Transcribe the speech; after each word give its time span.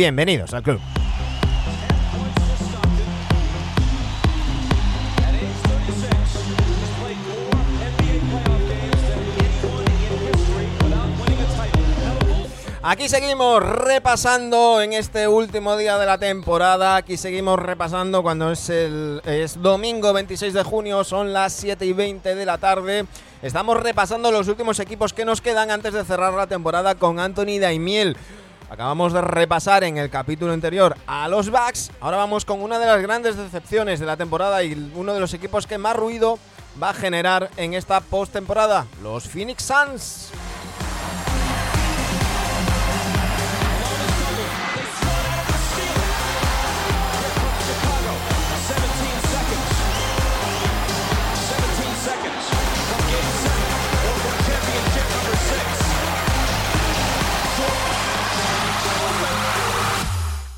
bienvenidos 0.00 0.54
al 0.54 0.62
club. 0.62 0.80
Aquí 12.82 13.10
seguimos 13.10 13.62
repasando 13.62 14.80
en 14.80 14.94
este 14.94 15.28
último 15.28 15.76
día 15.76 15.98
de 15.98 16.06
la 16.06 16.16
temporada. 16.16 16.96
Aquí 16.96 17.18
seguimos 17.18 17.58
repasando 17.58 18.22
cuando 18.22 18.52
es 18.52 18.70
el 18.70 19.20
es 19.26 19.60
domingo 19.60 20.14
26 20.14 20.54
de 20.54 20.62
junio, 20.62 21.04
son 21.04 21.34
las 21.34 21.52
7 21.52 21.84
y 21.84 21.92
20 21.92 22.34
de 22.34 22.46
la 22.46 22.56
tarde. 22.56 23.04
Estamos 23.42 23.78
repasando 23.78 24.32
los 24.32 24.48
últimos 24.48 24.80
equipos 24.80 25.12
que 25.12 25.26
nos 25.26 25.42
quedan 25.42 25.70
antes 25.70 25.92
de 25.92 26.06
cerrar 26.06 26.32
la 26.32 26.46
temporada 26.46 26.94
con 26.94 27.20
Anthony 27.20 27.58
Daimiel. 27.60 28.16
Acabamos 28.70 29.12
de 29.12 29.20
repasar 29.20 29.82
en 29.82 29.98
el 29.98 30.10
capítulo 30.10 30.52
anterior 30.52 30.96
a 31.08 31.26
los 31.26 31.50
Bucks. 31.50 31.90
Ahora 32.00 32.18
vamos 32.18 32.44
con 32.44 32.62
una 32.62 32.78
de 32.78 32.86
las 32.86 33.02
grandes 33.02 33.36
decepciones 33.36 33.98
de 33.98 34.06
la 34.06 34.16
temporada 34.16 34.62
y 34.62 34.92
uno 34.94 35.12
de 35.12 35.18
los 35.18 35.34
equipos 35.34 35.66
que 35.66 35.76
más 35.76 35.96
ruido 35.96 36.38
va 36.80 36.90
a 36.90 36.94
generar 36.94 37.50
en 37.56 37.74
esta 37.74 38.00
postemporada, 38.00 38.86
los 39.02 39.28
Phoenix 39.28 39.64
Suns. 39.64 40.30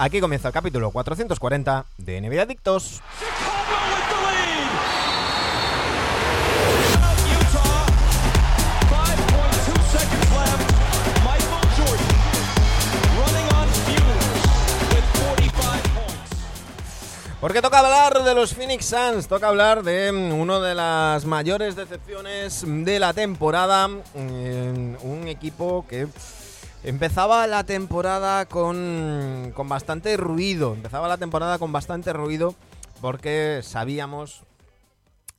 Aquí 0.04 0.20
comienza 0.20 0.48
el 0.48 0.54
capítulo 0.54 0.90
440 0.90 1.86
de 1.96 2.20
NBA 2.20 2.42
Adictos. 2.42 3.00
Porque 17.40 17.62
toca 17.62 17.78
hablar 17.78 18.24
de 18.24 18.34
los 18.34 18.54
Phoenix 18.54 18.86
Suns, 18.86 19.28
toca 19.28 19.46
hablar 19.46 19.84
de 19.84 20.10
mm, 20.10 20.32
una 20.32 20.58
de 20.58 20.74
las 20.74 21.24
mayores 21.26 21.76
decepciones 21.76 22.64
de 22.66 22.98
la 22.98 23.12
temporada, 23.12 23.86
mm, 23.86 24.96
un 25.04 25.28
equipo 25.28 25.86
que 25.88 26.08
Empezaba 26.84 27.46
la 27.46 27.64
temporada 27.64 28.46
con, 28.46 29.52
con 29.54 29.68
bastante 29.68 30.16
ruido. 30.16 30.74
Empezaba 30.74 31.06
la 31.06 31.16
temporada 31.16 31.60
con 31.60 31.70
bastante 31.70 32.12
ruido 32.12 32.56
porque 33.00 33.60
sabíamos 33.62 34.42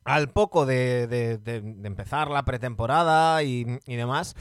al 0.04 0.30
poco 0.30 0.64
de, 0.64 1.06
de, 1.06 1.56
empezar 1.84 2.30
la 2.30 2.44
pretemporada 2.44 3.42
y, 3.42 3.64
demás, 3.86 4.36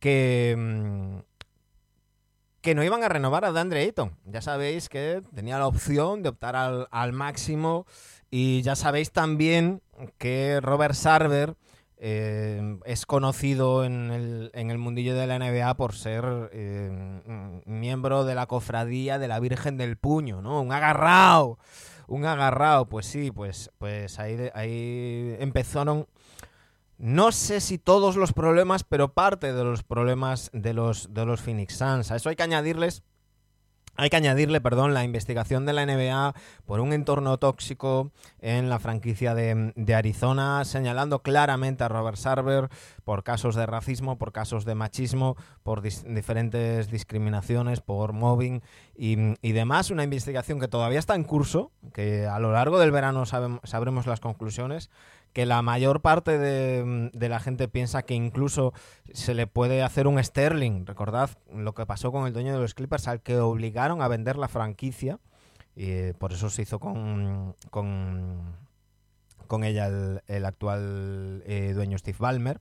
que, 0.00 0.56
mm, 0.58 1.18
que 2.60 2.74
no 2.74 2.82
iban 2.82 3.04
a 3.04 3.08
renovar 3.08 3.44
a 3.44 3.52
DeAndre 3.52 3.82
Ayton. 3.82 4.16
Ya 4.24 4.40
sabéis 4.40 4.88
que 4.88 5.22
tenía 5.36 5.58
la 5.58 5.68
opción 5.68 6.24
de 6.24 6.30
optar 6.30 6.56
al, 6.56 6.88
al 6.90 7.12
máximo 7.12 7.86
y 8.28 8.62
ya 8.62 8.74
sabéis 8.74 9.12
también 9.12 9.82
que 10.18 10.60
Robert 10.60 10.94
Sarver 10.94 11.54
eh, 11.98 12.78
es 12.84 13.06
conocido 13.06 13.84
en 13.84 14.10
el, 14.10 14.50
en 14.54 14.70
el, 14.70 14.78
mundillo 14.78 15.14
de 15.14 15.26
la 15.26 15.38
NBA 15.38 15.76
por 15.76 15.94
ser 15.94 16.50
eh, 16.52 16.90
miembro 17.64 18.24
de 18.24 18.34
la 18.34 18.46
cofradía 18.46 19.18
de 19.18 19.28
la 19.28 19.40
Virgen 19.40 19.76
del 19.76 19.96
Puño, 19.96 20.42
¿no? 20.42 20.60
Un 20.60 20.72
agarrado, 20.72 21.58
un 22.08 22.26
agarrado, 22.26 22.86
pues 22.86 23.06
sí, 23.06 23.30
pues, 23.30 23.70
pues 23.78 24.18
ahí, 24.18 24.50
ahí 24.54 25.36
empezaron, 25.38 26.06
no 26.98 27.32
sé 27.32 27.60
si 27.60 27.78
todos 27.78 28.16
los 28.16 28.32
problemas, 28.32 28.82
pero 28.84 29.12
parte 29.12 29.52
de 29.52 29.64
los 29.64 29.82
problemas 29.82 30.50
de 30.52 30.74
los, 30.74 31.14
de 31.14 31.24
los 31.24 31.40
Phoenix 31.40 31.76
Suns. 31.76 32.10
A 32.10 32.16
eso 32.16 32.28
hay 32.28 32.36
que 32.36 32.42
añadirles 32.42 33.02
hay 33.96 34.10
que 34.10 34.16
añadirle, 34.16 34.60
perdón, 34.60 34.94
la 34.94 35.04
investigación 35.04 35.66
de 35.66 35.72
la 35.72 35.86
NBA 35.86 36.34
por 36.66 36.80
un 36.80 36.92
entorno 36.92 37.38
tóxico 37.38 38.10
en 38.40 38.68
la 38.68 38.78
franquicia 38.78 39.34
de, 39.34 39.94
Arizona, 39.94 40.64
señalando 40.64 41.22
claramente 41.22 41.84
a 41.84 41.88
Robert 41.88 42.16
Sarver 42.16 42.68
por 43.04 43.22
casos 43.22 43.54
de 43.54 43.66
racismo, 43.66 44.18
por 44.18 44.32
casos 44.32 44.64
de 44.64 44.74
machismo, 44.74 45.36
por 45.62 45.82
diferentes 45.82 46.90
discriminaciones, 46.90 47.80
por 47.80 48.12
mobbing 48.12 48.62
y, 48.96 49.52
demás. 49.52 49.90
Una 49.90 50.04
investigación 50.04 50.58
que 50.58 50.68
todavía 50.68 50.98
está 50.98 51.14
en 51.14 51.24
curso, 51.24 51.70
que 51.92 52.26
a 52.26 52.38
lo 52.38 52.52
largo 52.52 52.78
del 52.78 52.90
verano 52.90 53.24
sabremos 53.26 54.06
las 54.06 54.20
conclusiones 54.20 54.90
que 55.34 55.46
la 55.46 55.60
mayor 55.62 56.00
parte 56.00 56.38
de, 56.38 57.10
la 57.12 57.40
gente 57.40 57.66
piensa 57.66 58.04
que 58.04 58.14
incluso 58.14 58.72
se 59.12 59.34
le 59.34 59.48
puede 59.48 59.82
hacer 59.82 60.06
un 60.06 60.22
Sterling. 60.22 60.86
Recordad 60.86 61.28
lo 61.52 61.74
que 61.74 61.84
pasó 61.84 62.12
con 62.12 62.26
el 62.26 62.32
dueño 62.32 62.54
de 62.54 62.60
los 62.60 62.72
Clippers 62.72 63.08
al 63.08 63.20
que 63.20 63.38
obligaron 63.38 64.00
a 64.00 64.08
vender 64.08 64.36
la 64.36 64.46
franquicia. 64.46 65.18
Y 65.74 65.90
eh, 65.90 66.14
por 66.16 66.32
eso 66.32 66.50
se 66.50 66.62
hizo 66.62 66.78
con, 66.78 67.56
con, 67.70 68.56
con 69.48 69.64
ella 69.64 69.88
el, 70.28 70.44
actual 70.44 71.42
eh, 71.46 71.72
dueño 71.74 71.98
Steve 71.98 72.18
Ballmer. 72.20 72.60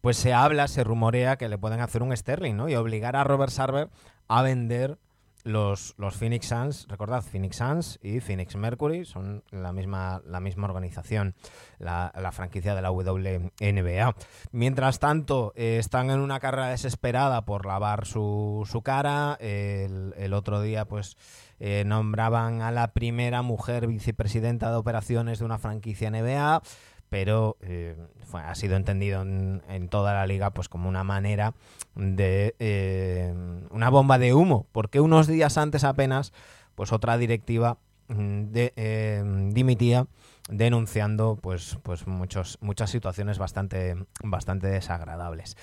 Pues 0.00 0.16
se 0.16 0.34
habla, 0.34 0.66
se 0.66 0.82
rumorea 0.82 1.36
que 1.36 1.48
le 1.48 1.58
pueden 1.58 1.80
hacer 1.80 2.02
un 2.02 2.16
Sterling, 2.16 2.56
¿no? 2.56 2.68
Y 2.68 2.74
obligar 2.74 3.14
a 3.14 3.22
Robert 3.22 3.52
Sarver 3.52 3.88
a 4.26 4.42
vender 4.42 4.98
los, 5.44 5.94
los 5.98 6.16
Phoenix 6.16 6.46
Suns, 6.46 6.86
recordad, 6.88 7.22
Phoenix 7.22 7.56
Suns 7.56 7.98
y 8.02 8.20
Phoenix 8.20 8.56
Mercury 8.56 9.04
son 9.04 9.42
la 9.50 9.72
misma, 9.72 10.22
la 10.26 10.40
misma 10.40 10.66
organización, 10.66 11.34
la, 11.78 12.10
franquicia 12.32 12.74
de 12.74 12.82
la 12.82 12.90
WNBA. 12.90 14.14
Mientras 14.52 14.98
tanto, 14.98 15.52
eh, 15.56 15.78
están 15.78 16.10
en 16.10 16.20
una 16.20 16.40
carrera 16.40 16.68
desesperada 16.68 17.44
por 17.44 17.66
lavar 17.66 18.06
su, 18.06 18.66
su 18.70 18.82
cara. 18.82 19.36
El, 19.40 20.14
el, 20.16 20.32
otro 20.34 20.60
día, 20.60 20.84
pues, 20.84 21.16
eh, 21.62 21.84
nombraban 21.84 22.62
a 22.62 22.70
la 22.70 22.92
primera 22.92 23.42
mujer 23.42 23.86
vicepresidenta 23.86 24.70
de 24.70 24.76
operaciones 24.76 25.40
de 25.40 25.44
una 25.44 25.58
franquicia 25.58 26.10
NBA 26.10 26.62
pero 27.10 27.56
eh, 27.60 27.96
ha 28.32 28.54
sido 28.54 28.76
entendido 28.76 29.20
en, 29.22 29.88
toda 29.90 30.14
la 30.14 30.26
liga 30.26 30.50
pues 30.50 30.68
como 30.68 30.88
una 30.88 31.04
manera 31.04 31.54
de 31.96 32.54
eh, 32.60 33.34
una 33.70 33.90
bomba 33.90 34.18
de 34.18 34.32
humo, 34.32 34.66
porque 34.72 35.00
unos 35.00 35.26
días 35.26 35.58
antes 35.58 35.84
apenas 35.84 36.32
pues 36.76 36.92
otra 36.92 37.18
directiva 37.18 37.78
mm, 38.08 38.42
de, 38.52 38.72
eh, 38.76 39.22
dimitía 39.52 40.06
denunciando 40.48 41.38
pues 41.40 41.78
pues 41.82 42.06
muchos 42.06 42.58
muchas 42.60 42.90
situaciones 42.90 43.38
bastante 43.38 43.96
bastante 44.22 44.68
desagradables. 44.68 45.56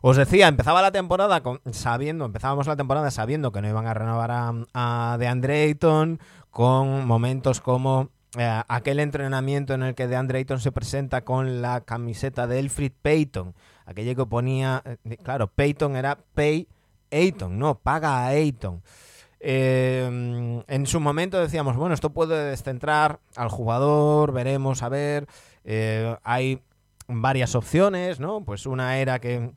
Os 0.00 0.16
decía, 0.16 0.48
empezaba 0.48 0.80
la 0.80 0.90
temporada 0.90 1.42
sabiendo, 1.70 2.24
empezábamos 2.24 2.66
la 2.66 2.76
temporada 2.76 3.10
sabiendo 3.10 3.52
que 3.52 3.60
no 3.60 3.68
iban 3.68 3.86
a 3.86 3.94
renovar 3.94 4.30
a, 4.30 4.52
a 4.72 5.16
DeAndre 5.18 5.64
Ayton 5.64 6.18
con 6.50 7.06
momentos 7.06 7.60
como 7.60 8.08
eh, 8.36 8.62
aquel 8.68 8.98
entrenamiento 8.98 9.74
en 9.74 9.82
el 9.84 9.94
que 9.94 10.08
DeAndre 10.08 10.38
Ayton 10.38 10.60
se 10.60 10.72
presenta 10.72 11.24
con 11.24 11.62
la 11.62 11.82
camiseta 11.82 12.46
de 12.46 12.58
Elfrid 12.58 12.92
Payton, 13.00 13.54
aquella 13.86 14.14
que 14.14 14.26
ponía, 14.26 14.82
eh, 14.84 15.16
claro, 15.22 15.46
Payton 15.46 15.94
era 15.96 16.18
Pay 16.34 16.66
Ayton, 17.12 17.58
no, 17.58 17.78
paga 17.78 18.24
a 18.24 18.28
Ayton. 18.28 18.82
Eh, 19.38 20.62
en 20.66 20.86
su 20.86 21.00
momento 21.00 21.38
decíamos, 21.38 21.76
bueno, 21.76 21.94
esto 21.94 22.10
puede 22.10 22.50
descentrar 22.50 23.20
al 23.36 23.50
jugador, 23.50 24.32
veremos, 24.32 24.82
a 24.82 24.88
ver, 24.88 25.28
hay 26.24 26.60
varias 27.06 27.54
opciones, 27.54 28.18
¿no? 28.18 28.44
Pues 28.44 28.66
una 28.66 28.98
era 28.98 29.20
que, 29.20 29.52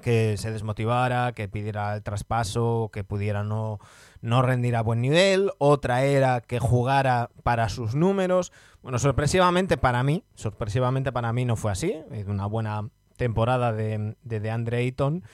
que 0.00 0.36
se 0.36 0.52
desmotivara, 0.52 1.32
que 1.32 1.48
pidiera 1.48 1.94
el 1.96 2.02
traspaso, 2.02 2.90
que 2.92 3.04
pudiera 3.04 3.42
no 3.42 3.80
no 4.20 4.42
rendir 4.42 4.76
a 4.76 4.82
buen 4.82 5.00
nivel, 5.00 5.50
otra 5.58 6.04
era 6.04 6.40
que 6.40 6.58
jugara 6.58 7.30
para 7.42 7.68
sus 7.68 7.94
números. 7.94 8.52
Bueno, 8.82 8.98
sorpresivamente 8.98 9.76
para 9.76 10.02
mí, 10.02 10.24
sorpresivamente 10.34 11.12
para 11.12 11.32
mí 11.32 11.44
no 11.44 11.56
fue 11.56 11.72
así, 11.72 11.94
es 12.12 12.26
una 12.26 12.46
buena 12.46 12.88
temporada 13.16 13.72
de, 13.72 14.16
de, 14.22 14.50
Andre 14.50 14.78
Ayton, 14.78 15.24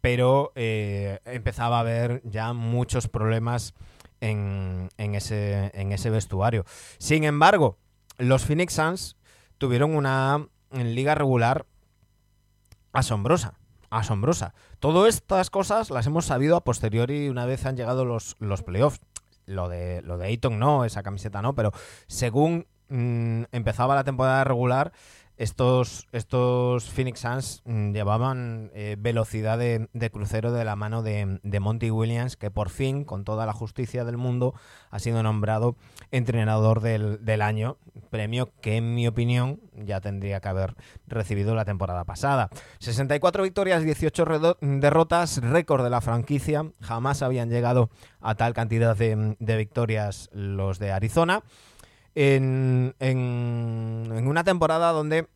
pero 0.00 0.52
eh, 0.54 1.18
empezaba 1.24 1.78
a 1.78 1.80
haber 1.80 2.22
ya 2.24 2.52
muchos 2.52 3.08
problemas 3.08 3.74
en, 4.20 4.88
en, 4.96 5.14
ese, 5.14 5.70
en 5.74 5.92
ese 5.92 6.10
vestuario. 6.10 6.64
Sin 6.98 7.24
embargo, 7.24 7.78
los 8.18 8.44
Phoenix 8.44 8.74
Suns 8.74 9.16
tuvieron 9.58 9.94
una 9.96 10.46
liga 10.70 11.14
regular 11.14 11.66
asombrosa 12.92 13.54
asombrosa. 13.92 14.54
Todas 14.80 15.14
estas 15.14 15.50
cosas 15.50 15.90
las 15.90 16.06
hemos 16.06 16.24
sabido 16.24 16.56
a 16.56 16.64
posteriori 16.64 17.28
una 17.28 17.46
vez 17.46 17.66
han 17.66 17.76
llegado 17.76 18.04
los, 18.04 18.36
los 18.40 18.62
playoffs. 18.62 19.00
Lo 19.44 19.68
de, 19.68 20.02
lo 20.02 20.18
de 20.18 20.26
Ayton 20.26 20.58
no, 20.58 20.84
esa 20.84 21.02
camiseta 21.02 21.42
no, 21.42 21.54
pero 21.54 21.72
según 22.06 22.66
mm, 22.88 23.44
empezaba 23.52 23.94
la 23.94 24.04
temporada 24.04 24.44
regular, 24.44 24.92
estos, 25.42 26.06
estos 26.12 26.88
Phoenix 26.88 27.18
Suns 27.18 27.62
mm, 27.64 27.92
llevaban 27.92 28.70
eh, 28.74 28.94
velocidad 28.96 29.58
de, 29.58 30.10
crucero 30.12 30.52
de 30.52 30.64
la 30.64 30.76
mano 30.76 31.02
de, 31.02 31.40
Monty 31.60 31.90
Williams, 31.90 32.36
que 32.36 32.52
por 32.52 32.70
fin, 32.70 33.04
con 33.04 33.24
toda 33.24 33.44
la 33.44 33.52
justicia 33.52 34.04
del 34.04 34.16
mundo, 34.16 34.54
ha 34.90 35.00
sido 35.00 35.20
nombrado 35.24 35.74
entrenador 36.12 36.80
del, 36.80 37.24
del 37.24 37.42
año, 37.42 37.76
premio 38.08 38.50
que 38.60 38.76
en 38.76 38.94
mi 38.94 39.08
opinión 39.08 39.60
ya 39.74 40.00
tendría 40.00 40.40
que 40.40 40.48
haber 40.48 40.76
recibido 41.08 41.56
la 41.56 41.64
temporada 41.64 42.04
pasada. 42.04 42.48
64 42.78 43.42
victorias, 43.42 43.82
18 43.82 44.58
derrotas, 44.60 45.42
récord 45.42 45.82
de 45.82 45.90
la 45.90 46.00
franquicia, 46.00 46.70
jamás 46.80 47.20
habían 47.20 47.50
llegado 47.50 47.90
a 48.20 48.36
tal 48.36 48.54
cantidad 48.54 48.96
de, 48.96 49.34
de 49.40 49.56
victorias 49.56 50.30
los 50.32 50.78
de 50.78 50.92
Arizona 50.92 51.42
en, 52.14 52.94
en, 52.98 54.26
una 54.26 54.44
temporada 54.44 54.92
donde 54.92 55.28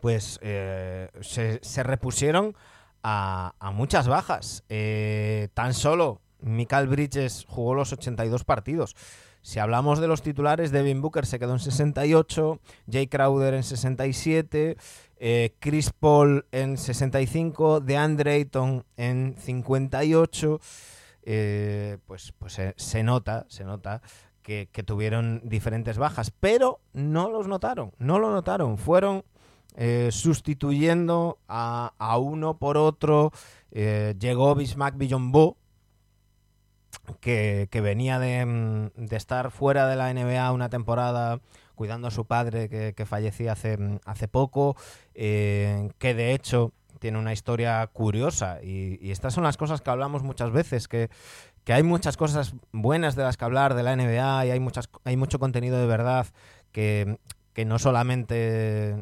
pues 0.00 0.38
eh, 0.42 1.08
se, 1.20 1.82
repusieron 1.82 2.56
a, 3.02 3.54
muchas 3.74 4.08
bajas. 4.08 4.64
Eh, 4.68 5.48
tan 5.54 5.74
solo 5.74 6.20
Michael 6.40 6.88
Bridges 6.88 7.46
jugó 7.48 7.74
los 7.74 7.92
82 7.92 8.44
partidos. 8.44 8.96
Si 9.42 9.58
hablamos 9.58 9.98
de 9.98 10.06
los 10.06 10.22
titulares, 10.22 10.70
Devin 10.70 11.02
Booker 11.02 11.26
se 11.26 11.40
quedó 11.40 11.54
en 11.54 11.58
68, 11.58 12.60
Jay 12.90 13.08
Crowder 13.08 13.54
en 13.54 13.64
67, 13.64 14.76
eh, 15.18 15.54
Chris 15.58 15.90
Paul 15.90 16.46
en 16.52 16.78
65, 16.78 17.80
DeAndre 17.80 18.34
Ayton 18.34 18.84
en 18.96 19.34
58. 19.36 20.60
pues 22.06 22.32
pues 22.38 22.60
se 22.76 23.02
nota, 23.02 23.46
se 23.48 23.64
nota 23.64 24.00
que, 24.42 24.66
tuvieron 24.84 25.40
diferentes 25.44 25.98
bajas, 25.98 26.30
pero 26.30 26.80
no 26.92 27.30
los 27.30 27.46
notaron, 27.46 27.92
no 27.98 28.18
lo 28.18 28.30
notaron, 28.30 28.76
fueron 28.76 29.24
eh, 29.76 30.08
sustituyendo 30.10 31.38
a, 31.48 32.18
uno 32.18 32.58
por 32.58 32.76
otro. 32.76 33.32
Eh, 33.70 34.14
llegó 34.18 34.54
Bismack 34.54 34.98
Billonbo, 34.98 35.56
que, 37.20 37.68
que 37.70 37.80
venía 37.80 38.18
mm, 38.18 38.90
de, 38.96 39.16
estar 39.16 39.50
fuera 39.50 39.86
de 39.86 39.96
la 39.96 40.12
NBA 40.12 40.52
una 40.52 40.68
temporada 40.68 41.40
cuidando 41.74 42.08
a 42.08 42.10
su 42.10 42.26
padre 42.26 42.68
que, 42.68 43.06
fallecía 43.06 43.52
hace, 43.52 43.78
hace 44.04 44.28
poco, 44.28 44.76
eh, 45.14 45.90
que 45.98 46.14
de 46.14 46.32
hecho 46.32 46.72
tiene 46.98 47.18
una 47.18 47.32
historia 47.32 47.84
curiosa 47.88 48.62
y, 48.62 48.98
y, 49.04 49.10
estas 49.10 49.34
son 49.34 49.42
las 49.42 49.56
cosas 49.56 49.80
que 49.80 49.90
hablamos 49.90 50.22
muchas 50.22 50.52
veces, 50.52 50.86
que 50.86 51.10
que 51.64 51.72
hay 51.72 51.82
muchas 51.82 52.16
cosas 52.16 52.54
buenas 52.72 53.14
de 53.14 53.22
las 53.22 53.36
que 53.36 53.44
hablar 53.44 53.74
de 53.74 53.82
la 53.82 53.94
NBA 53.96 54.46
y 54.46 54.50
hay, 54.50 54.60
muchas, 54.60 54.88
hay 55.04 55.16
mucho 55.16 55.38
contenido 55.38 55.78
de 55.78 55.86
verdad 55.86 56.26
que, 56.72 57.18
no 57.66 57.78
solamente 57.78 58.96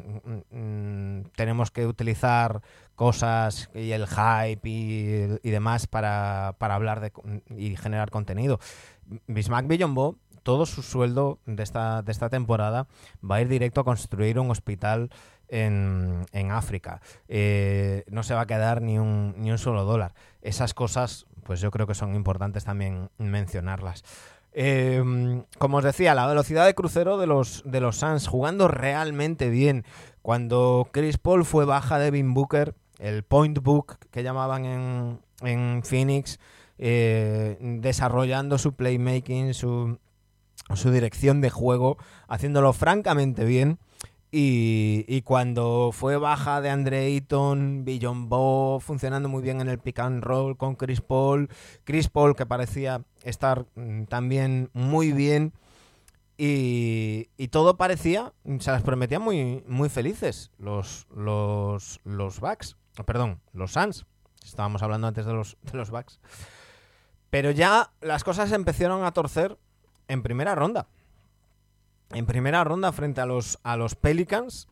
mm, 0.51 1.21
tenemos 1.35 1.71
que 1.71 1.87
utilizar 1.87 2.61
cosas 2.95 3.69
y 3.73 3.91
el 3.91 4.05
hype 4.07 4.69
y, 4.69 5.49
demás 5.49 5.87
para, 5.87 6.49
hablar 6.59 6.99
de, 6.99 7.11
y 7.57 7.75
generar 7.77 8.11
contenido. 8.11 8.59
Bismack 9.27 9.67
Billonbo, 9.67 10.17
todo 10.43 10.65
su 10.65 10.81
sueldo 10.81 11.39
de 11.45 11.63
esta, 11.63 12.01
de 12.01 12.11
esta 12.11 12.29
temporada 12.29 12.87
va 13.23 13.35
a 13.35 13.41
ir 13.41 13.47
directo 13.47 13.81
a 13.81 13.83
construir 13.83 14.39
un 14.39 14.51
hospital 14.51 15.09
en, 15.47 16.25
en 16.31 16.51
África. 16.51 17.01
Eh, 17.27 18.03
no 18.09 18.23
se 18.23 18.33
va 18.33 18.41
a 18.41 18.47
quedar 18.47 18.81
ni 18.81 18.97
un, 18.97 19.35
ni 19.37 19.51
un 19.51 19.57
solo 19.57 19.83
dólar. 19.85 20.13
Esas 20.41 20.73
cosas 20.73 21.27
pues 21.43 21.59
yo 21.59 21.71
creo 21.71 21.87
que 21.87 21.95
son 21.95 22.15
importantes 22.15 22.63
también 22.63 23.09
mencionarlas. 23.17 24.03
Em, 24.53 25.43
como 25.57 25.77
os 25.77 25.83
decía, 25.83 26.13
la 26.13 26.27
velocidad 26.27 26.65
de 26.65 26.75
crucero 26.75 27.17
de 27.17 27.27
los, 27.27 27.63
de 27.65 27.79
los 27.79 27.97
Suns 27.97 28.27
jugando 28.27 28.67
realmente 28.67 29.49
bien. 29.49 29.85
Cuando 30.21 30.87
Chris 30.91 31.17
Paul 31.17 31.45
fue 31.45 31.65
baja 31.65 31.97
de 31.97 32.05
Devin 32.05 32.33
Booker, 32.33 32.75
el 32.99 33.23
point 33.23 33.59
book 33.59 33.97
que 34.11 34.23
llamaban 34.23 34.65
en, 34.65 35.19
en 35.41 35.81
Phoenix, 35.83 36.39
eh, 36.77 37.57
desarrollando 37.59 38.57
su 38.57 38.73
playmaking, 38.73 39.53
su, 39.53 39.99
su 40.75 40.91
dirección 40.91 41.41
de 41.41 41.49
juego, 41.49 41.97
haciéndolo 42.27 42.73
francamente 42.73 43.45
bien. 43.45 43.79
Y, 44.33 45.21
cuando 45.23 45.91
fue 45.91 46.15
baja 46.15 46.61
de 46.61 46.69
Andre 46.69 46.99
Ayton, 46.99 47.83
Billion 47.83 48.29
Bo 48.29 48.79
funcionando 48.79 49.27
muy 49.27 49.43
bien 49.43 49.59
en 49.59 49.67
el 49.67 49.77
pick 49.77 49.99
and 49.99 50.23
roll 50.23 50.55
con 50.55 50.75
Chris 50.75 51.01
Paul, 51.01 51.49
Chris 51.83 52.07
Paul 52.07 52.37
que 52.37 52.45
parecía 52.45 53.03
estar 53.23 53.65
mm, 53.75 54.05
también 54.05 54.69
muy 54.71 55.11
bien 55.11 55.51
y, 56.37 57.27
todo 57.49 57.77
parecía, 57.77 58.33
se 58.59 58.71
las 58.71 58.81
prometía 58.81 59.19
muy, 59.19 59.63
muy 59.67 59.89
felices 59.89 60.51
los, 60.57 61.07
los, 61.13 61.99
los 62.03 62.39
Bucks, 62.39 62.77
perdón, 63.05 63.41
los 63.53 63.73
Suns, 63.73 64.05
estábamos 64.43 64.81
hablando 64.81 65.07
antes 65.07 65.25
de 65.25 65.33
los, 65.33 65.57
de 65.61 65.77
los 65.77 65.91
Bucks, 65.91 66.19
pero 67.29 67.51
ya 67.51 67.91
las 68.01 68.23
cosas 68.23 68.51
empezaron 68.53 69.03
a 69.03 69.11
torcer 69.11 69.57
en 70.07 70.23
primera 70.23 70.55
ronda 70.55 70.87
en 72.13 72.25
primera 72.25 72.63
ronda 72.63 72.91
frente 72.91 73.21
a 73.21 73.25
los, 73.25 73.59
a 73.63 73.77
los 73.77 73.95
Pelicans, 73.95 74.67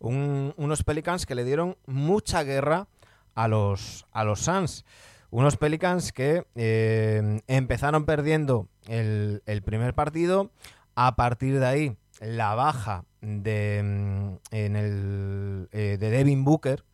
unos 0.00 0.82
Pelicans 0.82 1.26
que 1.26 1.34
le 1.34 1.44
dieron 1.44 1.76
mucha 1.86 2.42
guerra 2.42 2.88
a 3.34 3.48
los, 3.48 4.06
a 4.12 4.24
los 4.24 4.40
Suns. 4.40 4.84
Unos 5.30 5.56
Pelicans 5.56 6.12
que 6.12 6.44
eh, 6.56 7.40
empezaron 7.46 8.04
perdiendo 8.04 8.68
el, 8.88 9.62
primer 9.64 9.94
partido. 9.94 10.50
A 10.96 11.14
partir 11.16 11.60
de 11.60 11.66
ahí, 11.66 11.96
la 12.20 12.54
baja 12.54 13.04
de, 13.20 13.82
mm, 13.84 14.34
en 14.50 14.76
el, 14.76 15.68
eh, 15.70 15.98
de 16.00 16.10
Devin 16.10 16.44
Booker, 16.44 16.84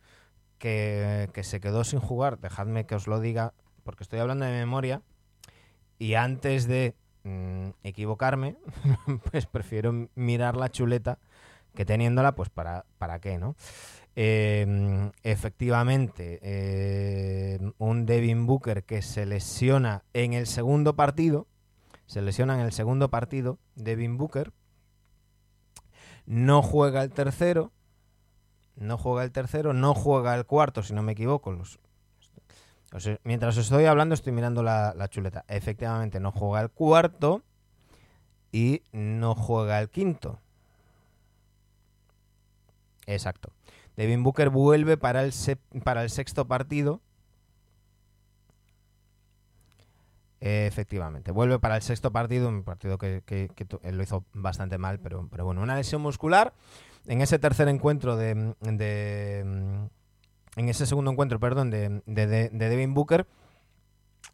que, 0.59 1.29
que 1.33 1.43
se 1.43 1.59
quedó 1.59 1.83
sin 1.83 1.99
jugar. 1.99 2.39
Dejadme 2.39 2.85
que 2.85 2.95
os 2.95 3.07
lo 3.07 3.19
diga, 3.19 3.53
porque 3.83 4.03
estoy 4.03 4.19
hablando 4.19 4.45
de 4.45 4.51
memoria. 4.51 5.01
Y 5.97 6.13
antes 6.13 6.67
de 6.67 6.93
Mm, 7.27 7.71
equivocarme, 7.83 8.55
pues 9.31 9.47
prefiero 9.47 10.07
mirar 10.15 10.55
la 10.55 10.69
chuleta 10.69 11.19
que 11.75 11.83
teniéndola, 11.83 12.35
pues 12.35 12.49
para, 12.49 12.85
para 12.97 13.19
qué, 13.19 13.37
¿no? 13.37 13.57
Em, 14.15 15.11
efectivamente, 15.23 16.39
em, 16.41 17.73
un 17.79 18.05
Devin 18.05 18.45
Booker 18.45 18.85
que 18.85 19.01
se 19.01 19.25
lesiona 19.25 20.03
en 20.13 20.31
el 20.31 20.47
segundo 20.47 20.95
partido, 20.95 21.47
se 22.05 22.21
lesiona 22.21 22.53
en 22.55 22.61
el 22.61 22.71
segundo 22.71 23.09
partido, 23.09 23.59
Devin 23.75 24.17
Booker, 24.17 24.53
no 26.25 26.61
juega 26.61 27.03
el 27.03 27.11
tercero, 27.11 27.73
no 28.77 28.97
juega 28.97 29.25
el 29.25 29.33
tercero, 29.33 29.73
no 29.73 29.93
juega 29.93 30.33
el 30.33 30.45
cuarto, 30.45 30.81
si 30.81 30.93
no 30.93 31.03
me 31.03 31.11
equivoco, 31.11 31.51
los, 31.51 31.77
mientras 33.23 33.57
os 33.57 33.65
estoy 33.65 33.85
hablando, 33.85 34.15
estoy 34.15 34.33
mirando 34.33 34.63
la, 34.63 35.07
chuleta. 35.09 35.45
Efectivamente, 35.47 36.19
no 36.19 36.31
juega 36.31 36.61
el 36.61 36.69
cuarto 36.69 37.43
y 38.51 38.81
no 38.91 39.35
juega 39.35 39.79
el 39.79 39.89
quinto. 39.89 40.39
Exacto. 43.05 43.51
Devin 43.95 44.23
Booker 44.23 44.49
vuelve 44.49 44.97
para 44.97 45.23
el, 45.23 45.33
para 45.83 46.03
el 46.03 46.09
sexto 46.09 46.47
partido. 46.47 47.01
Efectivamente, 50.39 51.31
vuelve 51.31 51.57
para 51.57 51.77
el 51.77 51.81
sexto 51.81 52.11
partido, 52.11 52.47
un 52.47 52.63
partido 52.63 52.99
que, 52.99 53.23
lo 53.83 54.03
hizo 54.03 54.23
bastante 54.33 54.77
mal, 54.77 54.99
pero, 54.99 55.27
pero 55.31 55.45
bueno, 55.45 55.61
una 55.61 55.75
lesión 55.75 56.01
muscular. 56.01 56.53
En 57.07 57.21
ese 57.21 57.39
tercer 57.39 57.67
encuentro 57.69 58.17
de, 58.17 58.53
en 60.57 60.69
ese 60.69 60.85
segundo 60.85 61.11
encuentro, 61.11 61.39
perdón, 61.39 61.69
de, 61.69 62.01
de, 62.05 62.49
Devin 62.49 62.93
Booker. 62.93 63.27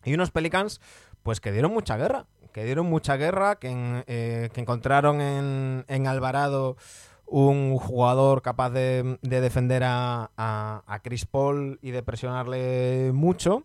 Y 0.06 0.14
unos 0.14 0.32
Pelicans, 0.32 0.82
pues 1.22 1.40
que 1.40 1.52
dieron 1.52 1.74
mucha 1.74 1.98
guerra. 1.98 2.26
Que 2.54 2.64
dieron 2.64 2.88
mucha 2.88 3.18
guerra, 3.18 3.58
que, 3.58 4.04
eh, 4.08 4.50
encontraron 4.56 5.22
en, 5.22 6.08
Alvarado 6.08 6.78
un 7.26 7.78
jugador 7.78 8.42
capaz 8.42 8.70
de, 8.70 9.18
defender 9.22 9.84
a, 9.86 10.32
a, 10.38 11.00
Chris 11.04 11.26
Paul 11.26 11.78
y 11.82 11.92
de 11.92 12.04
presionarle 12.04 13.12
mucho. 13.14 13.64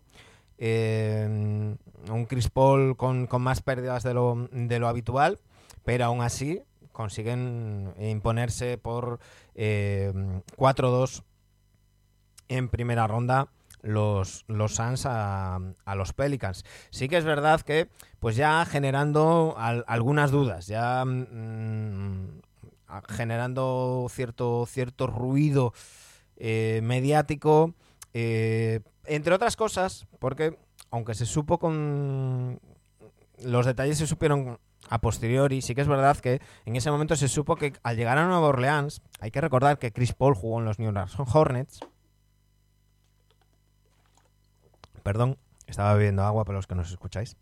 Eh, 0.57 1.75
un 2.11 2.25
Chris 2.25 2.49
Paul 2.49 2.97
con, 2.97 3.27
más 3.39 3.61
pérdidas 3.61 4.03
de 4.03 4.13
lo, 4.13 4.49
de 4.51 4.79
lo 4.79 4.89
habitual, 4.89 5.39
pero 5.85 6.05
aún 6.05 6.21
así 6.21 6.61
consiguen 6.91 7.93
imponerse 7.99 8.77
por 8.77 9.19
eh, 9.55 10.11
4-2 10.57 11.23
en 12.49 12.67
primera 12.67 13.07
ronda 13.07 13.47
los, 13.81 14.43
los 14.47 14.75
Suns 14.75 15.05
a, 15.05 15.59
los 15.95 16.13
Pelicans. 16.13 16.65
Sí 16.89 17.07
que 17.07 17.17
es 17.17 17.23
verdad 17.23 17.61
que, 17.61 17.89
pues 18.19 18.35
ya 18.35 18.65
generando 18.65 19.55
algunas 19.57 20.31
dudas, 20.31 20.67
ya 20.67 21.05
mm, 21.05 22.41
generando 23.07 24.07
cierto, 24.09 24.65
cierto 24.67 25.07
ruido 25.07 25.73
eh, 26.37 26.81
mediático, 26.83 27.73
eh, 28.13 28.81
entre 29.05 29.33
otras 29.33 29.55
cosas, 29.55 30.07
porque 30.19 30.57
aunque 30.91 31.15
se 31.15 31.25
supo 31.25 31.59
con... 31.59 32.59
Los 33.41 33.65
detalles 33.65 33.97
se 33.97 34.07
supieron 34.07 34.59
a 34.89 34.99
posteriori, 34.99 35.61
sí 35.61 35.73
que 35.75 35.81
es 35.81 35.87
verdad 35.87 36.17
que 36.17 36.41
en 36.65 36.75
ese 36.75 36.91
momento 36.91 37.15
se 37.15 37.29
supo 37.29 37.55
que 37.55 37.73
al 37.83 37.95
llegar 37.95 38.17
a 38.17 38.25
Nueva 38.25 38.47
Orleans, 38.47 39.01
hay 39.21 39.31
que 39.31 39.39
recordar 39.39 39.79
que 39.79 39.93
Chris 39.93 40.13
Paul 40.13 40.35
jugó 40.35 40.59
en 40.59 40.65
los 40.65 40.77
New 40.77 40.91
York 40.91 41.09
Hornets. 41.33 41.79
Perdón, 44.99 45.37
estaba 45.67 45.93
bebiendo 45.93 46.23
agua 46.23 46.45
para 46.45 46.57
los 46.57 46.67
que 46.67 46.75
nos 46.75 46.91
escucháis. 46.91 47.37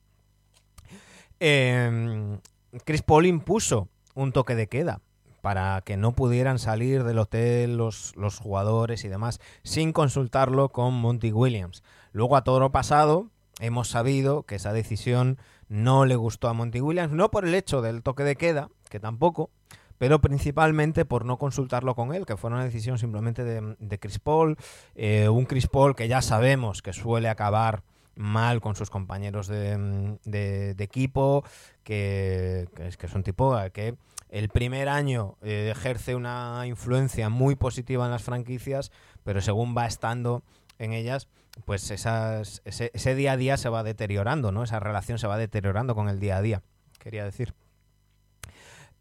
Em, 1.40 2.40
Chris 2.84 3.02
Paul 3.04 3.26
impuso 3.26 3.90
un 4.16 4.32
toque 4.32 4.56
de 4.56 4.68
queda 4.68 5.02
para 5.42 5.82
que 5.82 5.98
no 5.98 6.14
pudieran 6.14 6.60
salir 6.60 7.04
del 7.04 7.20
hotel 7.20 7.78
los, 7.78 8.16
los 8.16 8.40
jugadores 8.40 9.06
y 9.06 9.08
demás 9.08 9.40
sin 9.64 9.94
consultarlo 9.94 10.70
con 10.70 10.94
Monty 10.94 11.32
Williams. 11.32 11.84
Luego 12.12 12.36
a 12.36 12.44
todo 12.44 12.60
lo 12.60 12.72
pasado 12.72 13.30
hemos 13.60 13.88
sabido 13.90 14.44
que 14.44 14.56
esa 14.56 14.74
decisión 14.74 15.38
no 15.70 16.06
le 16.06 16.16
gustó 16.16 16.48
a 16.48 16.54
Monty 16.54 16.82
Williams, 16.82 17.14
no 17.14 17.30
por 17.30 17.46
el 17.46 17.54
hecho 17.54 17.82
del 17.82 18.04
toque 18.04 18.24
de 18.24 18.36
queda, 18.36 18.70
que 18.90 19.00
tampoco, 19.00 19.50
pero 19.98 20.20
principalmente 20.20 21.06
por 21.06 21.26
no 21.26 21.38
consultarlo 21.38 21.96
con 21.96 22.14
él, 22.14 22.26
que 22.26 22.38
fue 22.38 22.50
una 22.50 22.64
decisión 22.64 22.98
simplemente 22.98 23.44
de, 23.44 24.00
Chris 24.00 24.20
Paul, 24.20 24.58
eh, 24.96 25.30
un 25.30 25.46
Chris 25.46 25.68
Paul 25.68 25.96
que 25.96 26.08
ya 26.08 26.22
sabemos 26.22 26.82
que 26.82 26.94
suele 26.94 27.30
acabar 27.30 27.84
mal 28.16 28.62
con 28.62 28.76
sus 28.76 28.90
compañeros 28.90 29.48
de, 29.48 30.76
equipo, 30.80 31.44
que, 31.84 32.68
es, 32.80 32.98
que 32.98 33.06
es 33.06 33.14
un 33.14 33.24
tipo 33.24 33.56
que 33.74 33.96
el 34.30 34.50
primer 34.50 34.90
año 34.90 35.38
eh, 35.42 35.70
ejerce 35.72 36.16
una 36.16 36.64
influencia 36.68 37.30
muy 37.30 37.56
positiva 37.56 38.06
en 38.06 38.12
las 38.12 38.24
franquicias, 38.24 38.92
pero 39.24 39.42
según 39.42 39.76
va 39.78 39.86
estando 39.86 40.44
en 40.80 40.94
ellas, 40.94 41.28
pues 41.66 41.90
esas, 41.92 42.62
ese, 42.66 43.16
día 43.16 43.34
a 43.34 43.38
día 43.38 43.58
se 43.58 43.70
va 43.70 43.84
deteriorando, 43.84 44.52
¿no? 44.52 44.64
Esa 44.64 44.80
relación 44.80 45.18
se 45.18 45.28
va 45.28 45.38
deteriorando 45.38 45.96
con 45.96 46.10
el 46.10 46.20
día 46.20 46.38
a 46.38 46.42
día, 46.42 46.62
quería 47.00 47.24
decir. 47.24 47.54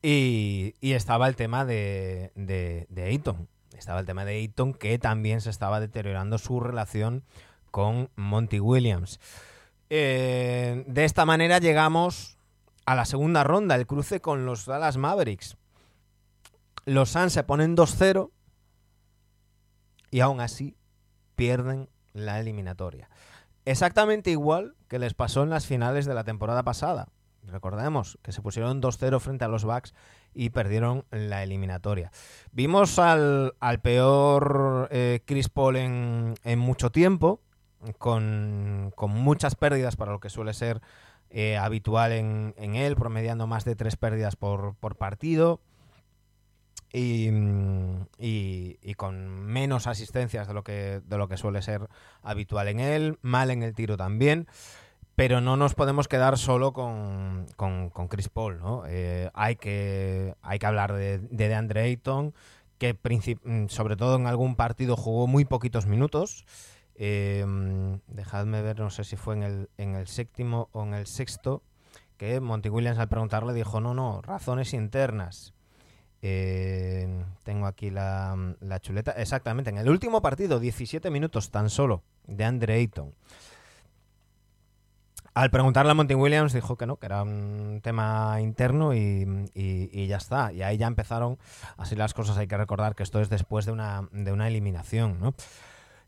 Y, 0.09 0.77
estaba 0.83 1.27
el 1.27 1.35
tema 1.35 1.65
de, 1.65 2.31
de. 2.37 2.87
Estaba 3.77 3.99
el 3.99 4.07
tema 4.07 4.25
de 4.25 4.37
Ayton 4.37 4.73
que 4.73 5.01
también 5.01 5.41
se 5.41 5.51
estaba 5.51 5.81
deteriorando 5.81 6.39
su 6.39 6.61
relación 6.61 7.25
con 7.73 8.09
Monty 8.15 8.61
Williams. 8.61 9.19
Eh, 9.91 10.85
de 10.87 11.05
esta 11.05 11.25
manera 11.25 11.59
llegamos 11.59 12.39
a 12.85 12.95
la 12.95 13.05
segunda 13.05 13.43
ronda, 13.43 13.75
el 13.75 13.89
cruce 13.89 14.21
con 14.21 14.47
los 14.47 14.67
Dallas 14.67 14.97
Mavericks. 14.97 15.57
Los 16.85 17.11
Suns 17.11 17.33
se 17.33 17.43
ponen 17.43 17.77
2-0 17.77 18.31
y 20.13 20.21
aún 20.21 20.41
así 20.41 20.77
pierden 21.35 21.89
la 22.13 22.39
eliminatoria. 22.39 23.11
Exactamente 23.65 24.31
igual 24.31 24.77
que 24.87 25.01
les 25.01 25.15
pasó 25.15 25.43
en 25.43 25.51
las 25.51 25.67
finales 25.67 26.07
de 26.07 26.15
la 26.15 26.23
temporada 26.23 26.63
pasada. 26.63 27.09
Recordemos 27.47 28.19
que 28.23 28.33
se 28.33 28.43
pusieron 28.43 28.83
2-0 28.83 29.21
frente 29.21 29.45
a 29.45 29.49
los 29.49 29.65
Bucks 29.65 29.95
y 30.35 30.51
perdieron 30.51 31.05
la 31.11 31.43
eliminatoria. 31.43 32.11
Vimos 32.53 32.99
al, 32.99 33.53
peor 33.83 34.89
eh, 34.91 35.21
Chris 35.25 35.49
Paul 35.49 35.77
en, 35.77 36.59
mucho 36.59 36.91
tiempo, 36.91 37.41
con, 37.99 38.93
muchas 39.09 39.55
pérdidas 39.55 39.97
para 39.97 40.13
lo 40.13 40.21
que 40.21 40.31
suele 40.31 40.55
ser 40.55 40.81
eh, 41.31 41.57
habitual 41.57 42.13
en, 42.13 42.55
él, 42.77 42.97
promediando 42.97 43.47
más 43.47 43.65
de 43.65 43.77
tres 43.77 43.97
pérdidas 43.97 44.37
por, 44.37 44.75
por 44.77 44.97
partido. 44.97 45.61
Mm, 46.99 48.03
y, 48.19 48.95
con 48.95 49.29
menos 49.45 49.87
asistencias 49.87 50.49
de 50.49 50.55
lo, 50.55 50.65
que, 50.65 51.03
de 51.05 51.19
lo 51.19 51.29
que 51.29 51.37
suele 51.37 51.61
ser 51.61 51.89
habitual 52.23 52.69
en 52.69 52.81
él, 52.81 53.19
mal 53.21 53.51
en 53.51 53.63
el 53.63 53.75
tiro 53.75 53.97
también. 53.97 54.47
Pero 55.17 55.41
no 55.41 55.57
nos 55.57 55.75
podemos 55.75 56.09
quedar 56.09 56.39
solo 56.39 56.73
con, 56.73 57.47
con, 57.57 57.91
Chris 58.09 58.29
Paul, 58.29 58.59
¿no? 58.59 58.83
Eh, 58.87 59.31
hay, 59.35 59.57
que, 59.57 60.35
hay 60.43 60.59
que 60.59 60.67
hablar 60.67 60.93
de, 60.93 61.19
de 61.19 61.49
DeAndre 61.49 61.83
Ayton, 61.83 62.35
que 62.79 62.95
mm, 62.95 63.69
sobre 63.69 63.97
todo 63.97 64.17
en 64.17 64.27
algún 64.27 64.57
partido 64.57 64.97
jugó 64.97 65.27
muy 65.27 65.45
poquitos 65.45 65.87
minutos. 65.87 66.45
Eh, 66.97 67.45
dejadme 68.07 68.63
ver, 68.63 68.79
no 68.79 68.91
sé 68.91 69.05
si 69.05 69.17
fue 69.17 69.35
en 69.35 69.43
el, 69.43 69.71
en 69.77 69.95
el 69.95 70.07
séptimo 70.07 70.69
o 70.73 70.83
en 70.83 70.95
el 70.95 71.07
sexto, 71.07 71.63
que 72.17 72.41
Monty 72.41 72.69
Williams 72.69 72.99
al 72.99 73.09
preguntarle 73.09 73.53
dijo, 73.53 73.81
no, 73.81 73.95
no, 73.95 74.23
razones 74.23 74.73
internas. 74.73 75.55
Eh, 76.23 77.25
tengo 77.45 77.67
aquí 77.67 77.91
la, 77.91 78.37
chuleta. 78.81 79.13
Exactamente, 79.13 79.71
en 79.71 79.79
el 79.79 79.89
último 79.89 80.23
partido, 80.23 80.59
17 80.59 81.11
minutos 81.11 81.51
tan 81.51 81.69
solo, 81.71 82.03
de 82.27 82.45
Andre 82.45 82.75
Ayton. 82.75 83.15
Al 85.37 85.51
preguntarle 85.51 85.91
a 85.91 85.95
Monty 85.95 86.15
Williams 86.15 86.55
dijo 86.55 86.77
que 86.79 86.87
no, 86.87 86.97
que 86.97 87.05
era 87.05 87.23
un 87.23 87.81
tema 87.83 88.41
interno 88.41 88.95
y, 88.95 90.07
ya 90.09 90.17
está. 90.17 90.51
Y 90.51 90.63
ahí 90.63 90.79
ya 90.79 90.87
empezaron 90.87 91.37
así 91.77 91.95
las 91.95 92.15
cosas. 92.15 92.39
Hay 92.39 92.47
que 92.47 92.57
recordar 92.57 92.95
que 92.95 93.03
esto 93.03 93.21
es 93.21 93.29
después 93.29 93.67
de 93.67 93.73
una, 93.73 94.09
de 94.13 94.33
una 94.33 94.49
eliminación. 94.49 95.35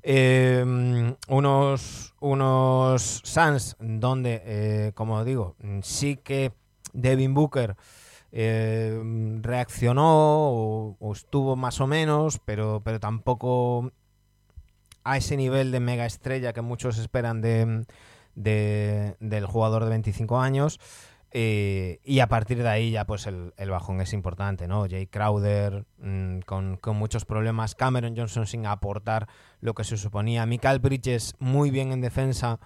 Eh, 0.02 1.14
unos, 1.28 2.14
unos 2.20 3.20
Suns 3.22 3.76
donde, 3.78 4.42
eh, 4.46 4.92
como 4.94 5.22
digo, 5.26 5.56
sí 5.82 6.16
que 6.16 6.54
Devin 6.94 7.34
Booker 7.34 7.76
eh, 8.32 8.98
reaccionó 9.42 10.96
o, 10.98 11.12
estuvo 11.12 11.54
más 11.54 11.82
o 11.82 11.86
menos, 11.86 12.40
pero, 12.46 12.80
pero 12.82 12.98
tampoco 12.98 13.92
a 15.04 15.18
ese 15.18 15.36
nivel 15.36 15.70
de 15.70 15.80
mega 15.80 16.06
estrella 16.06 16.54
que 16.54 16.62
muchos 16.62 16.96
esperan 16.96 17.42
de, 17.42 17.84
del 18.38 19.46
jugador 19.46 19.84
de 19.84 19.90
25 19.90 20.40
años. 20.40 20.78
Eh, 21.30 22.00
y 22.04 22.20
a 22.20 22.26
partir 22.28 22.62
de 22.62 22.68
ahí 22.68 22.90
ya 22.92 23.04
pues 23.04 23.26
el, 23.26 23.52
bajón 23.70 24.00
es 24.00 24.14
importante, 24.14 24.66
¿no? 24.66 24.86
Jay 24.88 25.06
Crowder 25.06 25.84
mm, 25.98 26.40
con, 26.40 26.78
muchos 26.94 27.26
problemas, 27.26 27.74
Cameron 27.74 28.16
Johnson 28.16 28.46
sin 28.46 28.64
aportar 28.64 29.28
lo 29.60 29.74
que 29.74 29.84
se 29.84 29.98
suponía, 29.98 30.46
Michael 30.46 30.78
Bridges 30.78 31.34
muy 31.38 31.70
bien 31.70 31.92
en 31.92 32.00
defensa, 32.00 32.60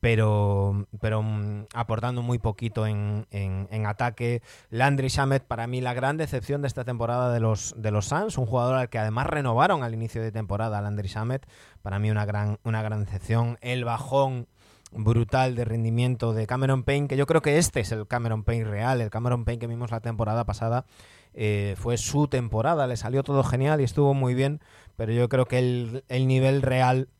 pero, 0.00 0.86
pero 0.98 1.22
mm, 1.22 1.66
aportando 1.74 2.22
muy 2.22 2.38
poquito 2.38 2.86
en, 2.86 3.26
en, 3.30 3.86
ataque. 3.86 4.40
Landry 4.70 5.08
Shamet, 5.08 5.44
para 5.44 5.66
mí, 5.66 5.82
la 5.82 5.92
gran 5.92 6.16
decepción 6.16 6.62
de 6.62 6.68
esta 6.68 6.84
temporada 6.84 7.30
de 7.34 7.40
los, 7.40 7.74
de 7.76 7.90
los 7.90 8.06
Suns, 8.06 8.38
un 8.38 8.46
jugador 8.46 8.76
al 8.76 8.88
que 8.88 8.98
además 8.98 9.26
renovaron 9.26 9.82
al 9.82 9.92
inicio 9.92 10.22
de 10.22 10.32
temporada, 10.32 10.80
Landry 10.80 11.08
Shamet, 11.08 11.46
para 11.82 11.98
mí 11.98 12.10
una 12.10 12.24
gran, 12.24 12.58
una 12.62 12.80
gran 12.80 13.04
decepción. 13.04 13.58
El 13.60 13.84
bajón 13.84 14.48
brutal 14.96 15.54
de 15.54 15.64
rendimiento 15.64 16.32
de 16.32 16.46
Cameron 16.46 16.82
Payne, 16.82 17.08
que 17.08 17.16
yo 17.16 17.26
creo 17.26 17.42
que 17.42 17.58
este 17.58 17.80
es 17.80 17.92
el 17.92 18.06
Cameron 18.06 18.44
Payne 18.44 18.64
real, 18.64 19.00
el 19.00 19.10
Cameron 19.10 19.44
Payne 19.44 19.58
que 19.58 19.66
vimos 19.66 19.90
la 19.90 20.00
temporada 20.00 20.44
pasada. 20.44 20.86
Eh, 21.34 21.74
fue 21.78 21.98
su 21.98 22.28
temporada, 22.28 22.86
le 22.86 22.96
salió 22.96 23.22
todo 23.22 23.44
genial 23.44 23.80
y 23.80 23.84
estuvo 23.84 24.14
muy 24.14 24.34
bien, 24.34 24.60
pero 24.96 25.12
yo 25.12 25.28
creo 25.28 25.44
que 25.44 25.58
el, 25.58 26.04
el 26.08 26.26
nivel 26.26 26.62
real 26.62 27.10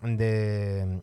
de, 0.00 1.02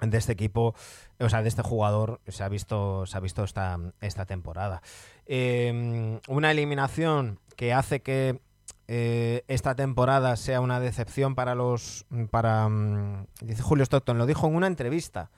de 0.00 0.18
este 0.18 0.32
equipo, 0.32 0.74
o 1.20 1.28
sea, 1.28 1.42
de 1.42 1.48
este 1.48 1.62
jugador 1.62 2.20
se 2.26 2.42
ha 2.42 2.48
visto, 2.48 3.06
se 3.06 3.16
ha 3.16 3.20
visto 3.20 3.44
esta, 3.44 3.78
esta 4.00 4.26
temporada. 4.26 4.82
Em, 5.26 6.18
una 6.26 6.50
eliminación 6.50 7.38
que 7.56 7.72
hace 7.72 8.02
que 8.02 8.40
eh, 8.88 9.44
esta 9.48 9.74
temporada 9.74 10.36
sea 10.36 10.60
una 10.60 10.80
decepción 10.80 11.34
para 11.34 11.54
los. 11.54 12.06
para 12.30 12.68
mm, 12.68 13.26
Dice 13.40 13.62
Julio 13.62 13.84
Stockton, 13.84 14.18
lo 14.18 14.26
dijo 14.26 14.46
en 14.46 14.54
una 14.54 14.66
entrevista. 14.66 15.30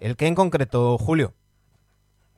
¿El 0.00 0.16
que 0.16 0.26
en 0.26 0.34
concreto, 0.34 0.98
Julio? 0.98 1.34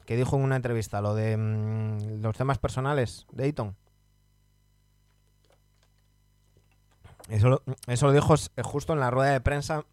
¿Qué 0.06 0.16
dijo 0.16 0.36
en 0.36 0.42
una 0.42 0.56
entrevista? 0.56 1.00
Lo 1.00 1.14
de 1.14 1.36
mm, 1.36 2.22
los 2.22 2.36
temas 2.36 2.58
personales 2.58 3.26
de 3.32 3.46
Eaton. 3.46 3.76
Eso, 7.28 7.62
eso 7.86 8.06
lo 8.06 8.12
dijo 8.12 8.34
justo 8.62 8.92
en 8.94 9.00
la 9.00 9.10
rueda 9.10 9.32
de 9.32 9.40
prensa 9.40 9.84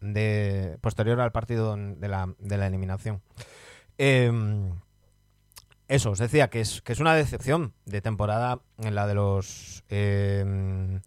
de 0.00 0.76
posterior 0.80 1.20
al 1.20 1.32
partido 1.32 1.76
de 1.76 2.08
la, 2.08 2.34
de 2.38 2.58
la 2.58 2.66
eliminación. 2.66 3.22
Em, 3.96 4.70
eso, 5.88 6.10
os 6.10 6.18
decía 6.18 6.48
que 6.48 6.60
es, 6.60 6.82
que 6.82 6.92
es 6.92 7.00
una 7.00 7.14
decepción 7.14 7.72
de 7.84 8.00
temporada 8.00 8.60
en 8.78 8.94
la 8.94 9.06
de 9.06 9.14
los... 9.14 9.84
Em, 9.88 11.00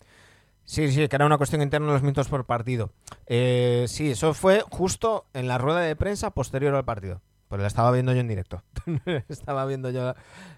sí, 0.66 0.92
sí, 0.92 1.08
que 1.08 1.16
era 1.16 1.26
una 1.26 1.38
cuestión 1.38 1.62
interna 1.62 1.88
de 1.88 1.94
los 1.94 2.02
minutos 2.02 2.28
por 2.28 2.46
partido. 2.46 2.92
Eh, 3.26 3.86
sí, 3.88 4.12
eso 4.12 4.34
fue 4.34 4.64
justo 4.70 5.26
en 5.34 5.48
la 5.48 5.58
rueda 5.58 5.82
de 5.82 5.96
prensa 5.96 6.32
posterior 6.32 6.76
al 6.76 6.86
partido. 6.86 7.22
Pues 7.48 7.62
la 7.62 7.68
estaba 7.68 7.92
viendo 7.92 8.14
yo 8.14 8.20
en 8.20 8.28
directo. 8.28 8.64
estaba 9.30 9.66
viendo 9.66 9.90
yo 9.90 10.14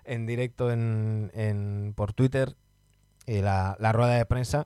en 0.05 0.25
directo 0.25 0.71
en, 0.71 1.31
en 1.33 1.93
por 1.95 2.13
Twitter 2.13 2.55
eh, 3.27 3.41
la, 3.41 3.77
la 3.79 3.91
rueda 3.91 4.15
de 4.15 4.25
prensa 4.25 4.65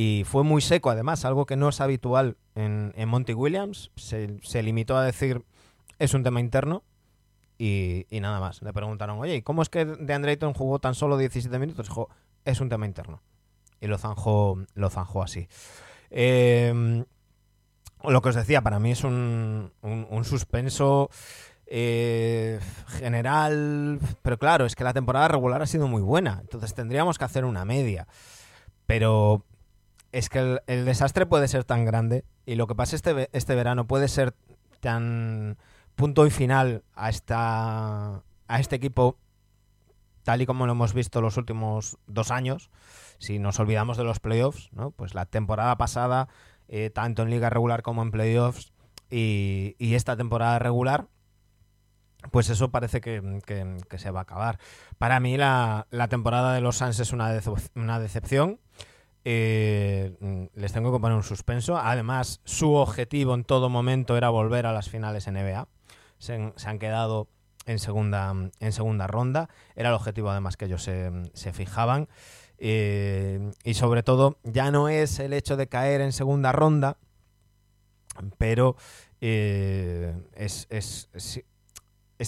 y 0.00 0.22
fue 0.24 0.44
muy 0.44 0.62
seco, 0.62 0.90
además, 0.90 1.24
algo 1.24 1.44
que 1.44 1.56
no 1.56 1.70
es 1.70 1.80
habitual 1.80 2.36
en, 2.54 2.92
Monty 3.08 3.34
Williams. 3.34 3.90
Se, 3.96 4.62
limitó 4.62 4.96
a 4.96 5.02
decir, 5.02 5.42
es 5.98 6.14
un 6.14 6.22
tema 6.22 6.38
interno. 6.38 6.84
Y, 7.58 8.06
nada 8.20 8.38
más. 8.38 8.62
Le 8.62 8.72
preguntaron, 8.72 9.18
oye, 9.18 9.42
¿cómo 9.42 9.62
es 9.62 9.68
que 9.68 9.84
de 9.84 10.14
Ayton 10.14 10.54
jugó 10.54 10.78
tan 10.78 10.94
solo 10.94 11.18
17 11.18 11.58
minutos? 11.58 11.88
Dijo, 11.88 12.08
es 12.44 12.60
un 12.60 12.68
tema 12.68 12.86
interno. 12.86 13.20
Y 13.80 13.88
lo 13.88 13.98
zanjó, 13.98 14.58
lo 14.74 14.90
zanjó 14.90 15.22
así. 15.22 15.48
Em, 16.10 17.04
lo 18.04 18.22
que 18.22 18.28
os 18.28 18.34
decía, 18.36 18.62
para 18.62 18.78
mí 18.78 18.92
es 18.92 19.02
un, 19.02 19.72
un, 19.82 20.24
suspenso 20.24 21.10
eh, 21.66 22.60
general, 22.86 23.98
pero 24.22 24.38
claro, 24.38 24.64
es 24.64 24.76
que 24.76 24.84
la 24.84 24.94
temporada 24.94 25.28
regular 25.28 25.60
ha 25.60 25.66
sido 25.66 25.88
muy 25.88 26.02
buena, 26.02 26.38
entonces 26.40 26.74
tendríamos 26.74 27.18
que 27.18 27.24
hacer 27.24 27.44
una 27.44 27.64
media. 27.64 28.06
Pero 28.86 29.44
es 30.12 30.28
que 30.28 30.60
el, 30.66 30.84
desastre 30.84 31.26
puede 31.26 31.48
ser 31.48 31.64
tan 31.64 31.84
grande 31.84 32.24
y 32.46 32.54
lo 32.54 32.66
que 32.66 32.74
pasa 32.74 32.96
este, 32.96 33.28
este 33.32 33.54
verano 33.54 33.86
puede 33.86 34.08
ser 34.08 34.34
tan 34.80 35.58
punto 35.98 36.26
y 36.28 36.30
final 36.30 36.84
a, 36.94 37.10
esta, 37.10 38.22
a 38.46 38.60
este 38.60 38.76
equipo 38.76 39.18
tal 40.22 40.40
y 40.40 40.46
como 40.46 40.64
lo 40.64 40.72
hemos 40.72 40.94
visto 40.94 41.20
los 41.20 41.36
últimos 41.36 41.98
dos 42.06 42.30
años. 42.30 42.70
Si 43.18 43.40
nos 43.40 43.58
olvidamos 43.58 43.96
de 43.96 44.04
los 44.04 44.20
playoffs, 44.20 44.70
pues 44.94 45.14
la 45.14 45.26
temporada 45.26 45.76
pasada, 45.76 46.28
eh, 46.68 46.90
tanto 46.90 47.22
en 47.22 47.30
liga 47.30 47.50
regular 47.50 47.82
como 47.82 48.02
en 48.02 48.12
playoffs, 48.12 48.72
y, 49.10 49.74
y 49.78 49.96
esta 49.96 50.16
temporada 50.16 50.60
regular, 50.60 51.08
pues 52.30 52.48
eso 52.48 52.70
parece 52.70 53.00
que, 53.00 53.20
se 53.96 54.10
va 54.12 54.20
a 54.20 54.22
acabar. 54.22 54.60
Para 54.98 55.18
mí 55.18 55.36
la, 55.36 55.88
temporada 56.08 56.54
de 56.54 56.60
los 56.60 56.76
Suns 56.76 57.00
es 57.00 57.12
una, 57.12 57.40
una 57.74 57.98
decepción. 57.98 58.60
Eh, 59.24 60.48
les 60.54 60.72
tengo 60.72 60.92
que 60.92 61.00
poner 61.00 61.16
un 61.16 61.24
suspenso. 61.24 61.76
Además, 61.76 62.40
su 62.44 62.74
objetivo 62.74 63.34
en 63.34 63.42
todo 63.42 63.68
momento 63.68 64.16
era 64.16 64.28
volver 64.28 64.66
a 64.66 64.72
las 64.72 64.88
finales 64.88 65.26
NBA. 65.26 65.66
Se, 66.18 66.52
han 66.64 66.78
quedado 66.78 67.28
en 67.66 67.78
segunda, 67.78 68.34
en 68.60 68.72
segunda 68.72 69.06
ronda. 69.06 69.48
Era 69.74 69.90
el 69.90 69.94
objetivo 69.94 70.30
además 70.30 70.56
que 70.56 70.66
ellos 70.66 70.82
se, 70.82 71.52
fijaban. 71.52 72.08
Eh, 72.58 73.52
y 73.64 73.74
sobre 73.74 74.02
todo, 74.02 74.38
ya 74.42 74.70
no 74.70 74.88
es 74.88 75.20
el 75.20 75.32
hecho 75.32 75.56
de 75.56 75.68
caer 75.68 76.00
en 76.00 76.12
segunda 76.12 76.52
ronda, 76.52 76.96
pero 78.36 78.76
eh, 79.20 80.14
es, 80.34 80.66
es 80.70 81.08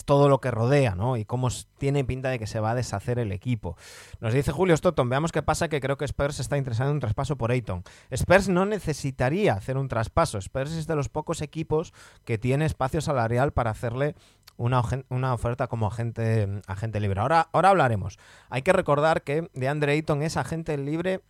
todo 0.05 0.29
lo 0.29 0.41
que 0.41 0.51
rodea, 0.51 0.95
¿no? 0.95 1.17
Y 1.17 1.25
cómo 1.25 1.49
tiene 1.79 2.05
pinta 2.05 2.29
de 2.29 2.39
que 2.39 2.47
se 2.47 2.61
va 2.61 2.71
a 2.71 2.75
deshacer 2.75 3.19
el 3.19 3.33
equipo. 3.33 3.77
Nos 4.21 4.33
dice 4.33 4.53
Julio 4.53 4.77
Stoughton, 4.77 5.09
veamos 5.09 5.33
qué 5.33 5.43
pasa, 5.43 5.69
que 5.69 5.81
creo 5.81 5.97
que 5.97 6.05
Spurs 6.05 6.41
está 6.41 6.57
interesado 6.57 6.91
en 6.91 6.95
un 6.95 7.01
traspaso 7.01 7.37
por 7.37 7.51
Ayton. 7.51 7.83
Spurs 8.11 8.49
no 8.49 8.67
necesitaría 8.67 9.55
hacer 9.55 9.77
un 9.77 9.89
traspaso. 9.89 10.39
Spurs 10.39 10.73
es 10.73 10.87
de 10.87 10.97
los 10.97 11.09
pocos 11.09 11.43
equipos 11.43 11.93
que 12.25 12.39
tiene 12.39 12.67
espacio 12.67 13.01
salarial 13.01 13.53
para 13.53 13.71
hacerle 13.71 14.15
una, 14.57 14.83
una 15.09 15.35
oferta 15.35 15.67
como 15.67 15.87
agente, 15.87 16.61
agente 16.67 17.01
libre. 17.01 17.21
Ahora, 17.21 17.49
ahora 17.53 17.71
hablaremos. 17.71 18.19
Hay 18.49 18.63
que 18.63 18.73
recordar 18.73 19.23
que 19.23 19.51
de 19.55 19.69
Andre 19.69 19.93
Ayton 19.93 20.23
es 20.23 20.37
agente 20.37 20.77
libre 20.79 21.23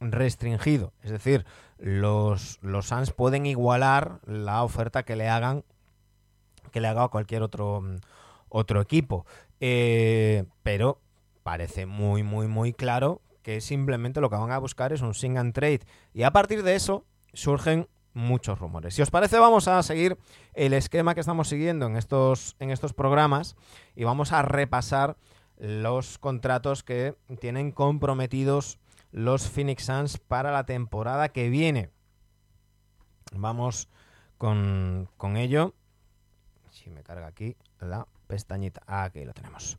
restringido. 0.00 0.92
Es 1.02 1.10
decir, 1.10 1.44
los, 1.78 2.58
los 2.62 2.88
Suns 2.88 3.12
pueden 3.12 3.46
igualar 3.46 4.20
la 4.24 4.62
oferta 4.64 5.02
que 5.02 5.16
le 5.16 5.28
hagan 5.28 5.64
que 6.72 6.80
le 6.80 6.88
haga 6.88 7.04
a 7.04 7.08
cualquier 7.08 7.42
otro, 7.42 7.80
mm, 7.80 7.96
otro 8.48 8.80
equipo. 8.80 9.26
Eh, 9.60 10.44
pero 10.62 11.00
parece 11.42 11.86
muy, 11.86 12.22
muy, 12.22 12.46
muy 12.46 12.72
claro 12.72 13.20
que 13.42 13.60
simplemente 13.60 14.20
lo 14.20 14.30
que 14.30 14.36
van 14.36 14.52
a 14.52 14.58
buscar 14.58 14.92
es 14.92 15.02
un 15.02 15.14
sing 15.14 15.38
and 15.38 15.54
trade. 15.54 15.80
Y 16.12 16.22
a 16.22 16.32
partir 16.32 16.62
de 16.62 16.74
eso 16.74 17.04
surgen 17.32 17.88
muchos 18.12 18.58
rumores. 18.58 18.94
Si 18.94 19.02
os 19.02 19.10
parece, 19.10 19.38
vamos 19.38 19.68
a 19.68 19.82
seguir 19.82 20.18
el 20.54 20.72
esquema 20.72 21.14
que 21.14 21.20
estamos 21.20 21.48
siguiendo 21.48 21.86
en 21.86 21.96
estos, 21.96 22.56
en 22.58 22.70
estos 22.70 22.92
programas 22.92 23.56
y 23.94 24.04
vamos 24.04 24.32
a 24.32 24.42
repasar 24.42 25.16
los 25.58 26.18
contratos 26.18 26.82
que 26.82 27.14
tienen 27.38 27.70
comprometidos 27.70 28.78
los 29.12 29.48
Phoenix 29.48 29.84
Suns 29.84 30.18
para 30.18 30.52
la 30.52 30.64
temporada 30.64 31.30
que 31.30 31.50
viene. 31.50 31.90
Vamos 33.32 33.88
con, 34.38 35.08
con 35.16 35.36
ello 35.36 35.74
me 36.90 37.02
carga 37.02 37.26
aquí 37.26 37.56
la 37.80 38.06
pestañita. 38.26 38.82
Aquí 38.86 39.24
lo 39.24 39.32
tenemos. 39.32 39.78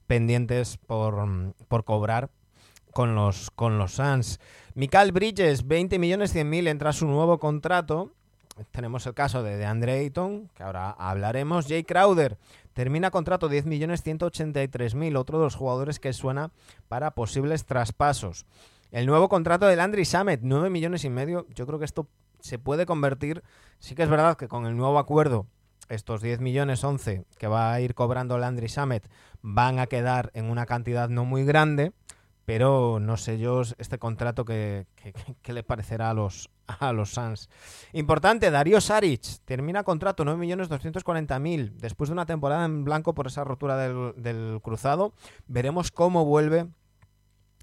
pendientes 0.08 0.78
por, 0.78 1.16
por 1.68 1.84
cobrar 1.84 2.30
con 2.94 3.16
los, 3.16 3.52
con 3.52 3.78
los 3.78 3.94
Suns. 3.94 4.40
Michael 4.76 5.12
Bridges, 5.12 5.68
20 5.68 6.00
millones 6.00 6.32
100 6.32 6.50
mil, 6.50 6.68
entra 6.68 6.94
su 6.94 7.08
nuevo 7.08 7.40
contrato. 7.40 8.12
Tenemos 8.72 9.06
el 9.08 9.16
caso 9.16 9.42
de 9.42 9.58
DeAndre 9.58 9.94
Ayton, 9.94 10.50
que 10.56 10.64
ahora 10.64 10.92
hablaremos. 10.92 11.68
Jay 11.68 11.84
Crowder 11.84 12.38
termina 12.74 13.10
contrato 13.10 13.50
10 13.50 13.66
millones 13.66 14.04
183 14.04 14.96
mil, 14.96 15.16
otro 15.16 15.40
de 15.40 15.46
los 15.46 15.56
jugadores 15.56 16.00
que 16.00 16.14
suena 16.14 16.52
para 16.88 17.12
posibles 17.12 17.66
traspasos. 17.66 18.46
El 18.92 19.08
nuevo 19.08 19.28
contrato 19.28 19.66
de 19.66 19.76
Landry 19.76 20.06
Summit, 20.06 20.42
9 20.44 20.70
millones 20.70 21.04
y 21.04 21.10
medio. 21.10 21.48
Yo 21.56 21.66
creo 21.66 21.80
que 21.80 21.86
esto 21.86 22.08
se 22.42 22.60
puede 22.60 22.86
convertir. 22.86 23.44
Sí 23.80 23.96
que 23.96 24.04
es 24.04 24.10
verdad 24.10 24.38
que 24.38 24.48
con 24.48 24.68
el 24.68 24.78
nuevo 24.78 25.00
acuerdo 25.00 25.48
estos 25.90 26.22
10 26.22 26.40
millones 26.40 26.84
11 26.84 27.26
que 27.38 27.48
va 27.48 27.74
a 27.74 27.82
ir 27.82 27.96
cobrando 27.96 28.38
Landry 28.38 28.70
Summit 28.70 29.06
van 29.42 29.80
a 29.80 29.88
quedar 29.88 30.32
en 30.34 30.46
una 30.46 30.66
cantidad 30.66 31.10
no 31.10 31.26
muy 31.26 31.44
grande, 31.44 31.92
pero 32.46 33.00
no 33.00 33.18
sé 33.18 33.38
yo 33.40 33.62
este 33.78 34.00
contrato 34.00 34.46
que, 34.46 34.86
le 35.46 35.64
parecerá 35.64 36.10
a 36.10 36.14
los, 36.14 36.50
a 36.68 36.94
los 36.94 37.12
Suns. 37.12 37.50
Importante, 37.94 38.52
Darío 38.52 38.82
Saric 38.82 39.22
termina 39.46 39.84
contrato 39.84 40.26
9 40.26 40.40
millones 40.40 40.70
240 40.70 41.40
mil 41.40 41.78
después 41.78 42.10
de 42.10 42.14
una 42.14 42.26
temporada 42.26 42.66
en 42.66 42.84
blanco 42.84 43.14
por 43.14 43.28
esa 43.28 43.44
rotura 43.44 43.78
del, 43.78 44.14
del 44.18 44.60
cruzado. 44.62 45.14
Veremos 45.48 45.92
cómo 45.92 46.26
vuelve 46.26 46.68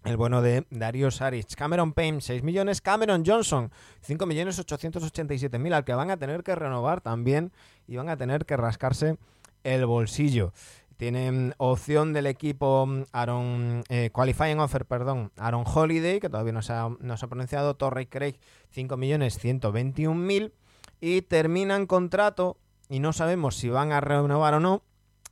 el 0.05 0.17
bueno 0.17 0.43
de 0.43 0.67
Dario 0.71 1.11
Saric. 1.11 1.55
Cameron 1.55 1.93
Payne, 1.93 2.21
6 2.21 2.43
millones. 2.43 2.81
Cameron 2.81 3.25
Johnson, 3.25 3.71
5 4.03 4.27
millones 4.27 4.59
887 4.59 5.59
mil, 5.59 5.73
al 5.73 5.85
que 5.85 5.95
van 5.95 6.11
a 6.11 6.17
tener 6.17 6.43
que 6.43 6.55
renovar 6.55 7.01
también 7.01 7.53
y 7.87 7.97
van 7.97 8.09
a 8.09 8.17
tener 8.17 8.47
que 8.47 8.57
rascarse 8.57 9.19
el 9.65 9.87
bolsillo. 9.87 10.53
Tienen 10.97 11.55
opción 11.57 12.13
del 12.13 12.27
equipo 12.27 12.87
mm, 12.87 13.05
Aaron, 13.13 13.85
eh, 13.89 14.11
qualifying 14.13 14.61
offer, 14.61 14.85
perdón, 14.85 15.33
Aaron 15.39 15.65
Holiday, 15.67 16.21
que 16.21 16.29
todavía 16.29 16.53
no 16.53 16.61
se 16.61 16.75
ha, 16.75 16.91
pronunciado, 17.27 17.75
Torrey 17.75 18.07
Craig, 18.07 18.35
5 18.71 18.97
millones 18.97 19.39
121 19.39 20.15
mil. 20.15 20.53
Y 21.01 21.23
terminan 21.23 21.87
contrato, 21.87 22.59
y 22.91 23.01
no 23.01 23.15
sabemos 23.15 23.57
si 23.57 23.71
van 23.71 23.93
a 23.93 24.03
renovar 24.03 24.53
o 24.53 24.61
no, 24.61 24.83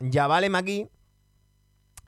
ya 0.00 0.26
vale 0.26 0.48
McGee, 0.48 0.88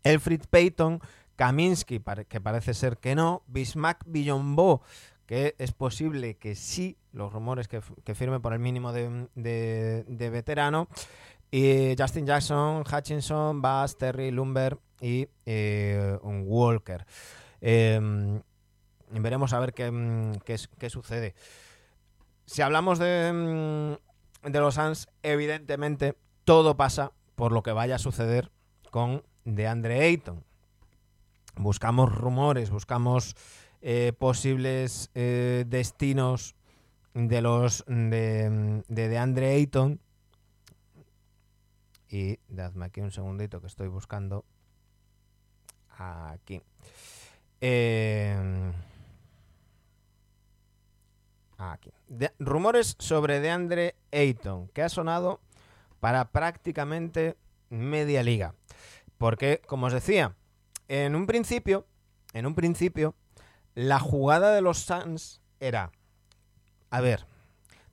Elfrid 0.04 0.44
Payton, 0.48 1.00
Kaminsky, 1.40 2.02
que 2.28 2.38
parece 2.42 2.74
ser 2.74 2.98
que 2.98 3.14
no, 3.14 3.42
Bismack 3.46 4.04
Billonbo, 4.04 4.82
que 5.24 5.54
es 5.56 5.72
posible 5.72 6.36
que 6.36 6.54
sí, 6.54 6.98
los 7.14 7.32
rumores 7.32 7.66
que, 7.66 7.80
firme 8.14 8.40
por 8.40 8.52
el 8.52 8.58
mínimo 8.58 8.92
de, 8.92 10.04
veterano, 10.30 10.86
y 11.50 11.96
Justin 11.98 12.26
Jackson, 12.26 12.84
Hutchinson, 12.86 13.62
Bass, 13.62 13.96
Terry, 13.96 14.30
Lumber 14.30 14.76
y 15.00 15.28
eh, 15.46 16.18
Walker. 16.22 17.06
Em, 17.62 18.42
veremos 19.08 19.54
a 19.54 19.60
ver 19.60 19.72
qué, 19.72 19.90
qué, 20.44 20.90
sucede. 20.90 21.34
Si 22.44 22.60
hablamos 22.60 22.98
de, 22.98 23.96
de 24.42 24.60
los 24.60 24.74
Suns, 24.74 25.08
evidentemente 25.22 26.18
todo 26.44 26.76
pasa 26.76 27.12
por 27.34 27.52
lo 27.52 27.62
que 27.62 27.72
vaya 27.72 27.94
a 27.94 27.98
suceder 27.98 28.52
con 28.90 29.22
DeAndre 29.46 30.02
Ayton 30.02 30.49
buscamos 31.56 32.14
rumores, 32.14 32.70
buscamos 32.70 33.36
eh, 33.82 34.12
posibles 34.18 35.10
eh, 35.14 35.64
destinos 35.66 36.54
de 37.14 37.40
los 37.40 37.84
de, 37.86 38.82
de, 38.88 39.18
Andre 39.18 39.54
Ayton. 39.54 40.00
Y 42.08 42.38
dadme 42.48 42.86
aquí 42.86 43.00
un 43.00 43.12
segundito 43.12 43.60
que 43.60 43.66
estoy 43.68 43.88
buscando. 43.88 44.44
Aquí. 45.98 46.62
Em, 47.60 48.72
aquí. 51.58 51.90
rumores 52.38 52.96
sobre 52.98 53.40
DeAndre 53.40 53.94
Ayton, 54.12 54.68
que 54.68 54.82
ha 54.82 54.88
sonado 54.88 55.40
para 56.00 56.30
prácticamente 56.32 57.36
media 57.68 58.22
liga. 58.22 58.54
Porque, 59.18 59.60
como 59.66 59.86
os 59.86 59.92
decía, 59.92 60.34
en 60.90 61.14
un 61.14 61.26
principio, 61.26 61.86
en 62.32 62.46
un 62.46 62.56
principio, 62.56 63.14
la 63.76 64.00
jugada 64.00 64.52
de 64.52 64.60
los 64.60 64.78
Suns 64.78 65.40
era, 65.60 65.92
a 66.90 67.00
ver, 67.00 67.26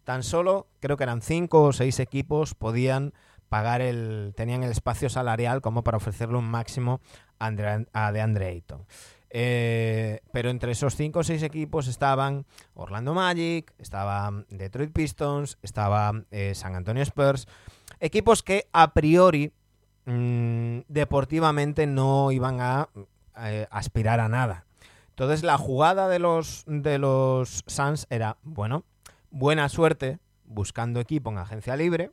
tan 0.04 0.24
solo 0.24 0.68
creo 0.80 0.98
que 0.98 1.04
eran 1.04 1.22
cinco 1.22 1.62
o 1.62 1.74
seis 1.74 2.00
equipos 2.00 2.56
podían 2.56 3.14
pagar 3.50 3.82
el, 3.82 4.34
tenían 4.36 4.64
el 4.64 4.72
espacio 4.72 5.10
salarial 5.10 5.62
como 5.62 5.84
para 5.84 5.98
ofrecerle 5.98 6.38
un 6.38 6.50
máximo 6.50 7.00
a, 7.38 7.48
Andre 7.94 8.48
Ayton. 8.48 8.88
Eh, 9.30 10.22
pero 10.34 10.50
entre 10.50 10.72
esos 10.72 10.96
cinco 10.96 11.20
o 11.20 11.24
seis 11.24 11.44
equipos 11.44 11.88
estaban 11.88 12.48
Orlando 12.74 13.14
Magic, 13.14 13.76
estaba 13.78 14.44
Detroit 14.50 14.92
Pistons, 14.92 15.60
estaba 15.62 16.14
eh, 16.32 16.56
San 16.56 16.74
Antonio 16.74 17.04
Spurs, 17.04 17.48
equipos 18.00 18.42
que 18.42 18.68
a 18.74 18.96
priori 18.96 19.54
mm, 20.08 20.80
deportivamente 20.88 21.86
no 21.86 22.32
iban 22.32 22.60
a 22.60 22.90
eh, 23.40 23.68
aspirar 23.70 24.20
a 24.20 24.28
nada. 24.28 24.66
Entonces 25.10 25.44
la 25.44 25.58
jugada 25.58 26.10
de 26.10 26.20
los, 26.20 26.64
de 26.68 26.98
los 26.98 27.64
Suns 27.68 28.08
era, 28.10 28.38
bueno, 28.44 28.84
buena 29.32 29.70
suerte 29.70 30.20
buscando 30.46 31.00
equipo 31.00 31.30
en 31.30 31.38
agencia 31.38 31.76
libre. 31.76 32.12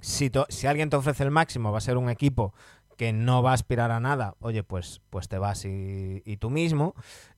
Si, 0.00 0.30
si 0.48 0.66
alguien 0.66 0.90
te 0.90 0.96
ofrece 0.96 1.22
el 1.22 1.30
máximo, 1.30 1.72
va 1.72 1.78
a 1.78 1.82
ser 1.82 1.96
un 1.96 2.10
equipo 2.10 2.52
que 2.96 3.12
no 3.12 3.42
va 3.42 3.50
a 3.50 3.54
aspirar 3.54 3.90
a 3.90 4.00
nada, 4.00 4.36
oye, 4.40 4.62
pues, 4.62 5.02
pues 5.10 5.28
te 5.28 5.38
vas 5.38 5.64
y, 5.64 6.36
tú 6.38 6.50
mismo. 6.50 6.94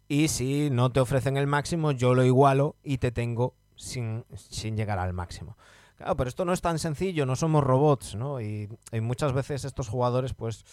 Y 0.06 0.28
si 0.28 0.70
no 0.70 0.90
te 0.90 1.00
ofrecen 1.00 1.36
el 1.36 1.46
máximo, 1.46 1.92
yo 1.92 2.14
lo 2.14 2.24
igualo 2.24 2.76
y 2.82 2.98
te 2.98 3.10
tengo 3.10 3.54
sin, 3.76 4.24
sin 4.34 4.76
llegar 4.76 4.98
al 4.98 5.12
máximo. 5.12 5.56
Claro, 5.98 6.16
pero 6.16 6.28
esto 6.28 6.44
no 6.44 6.52
es 6.52 6.60
tan 6.60 6.78
sencillo, 6.78 7.26
no 7.26 7.34
somos 7.34 7.64
robots, 7.64 8.14
¿no? 8.14 8.40
Y, 8.40 8.68
muchas 9.02 9.32
veces 9.32 9.64
estos 9.64 9.88
jugadores, 9.88 10.32
pues, 10.32 10.64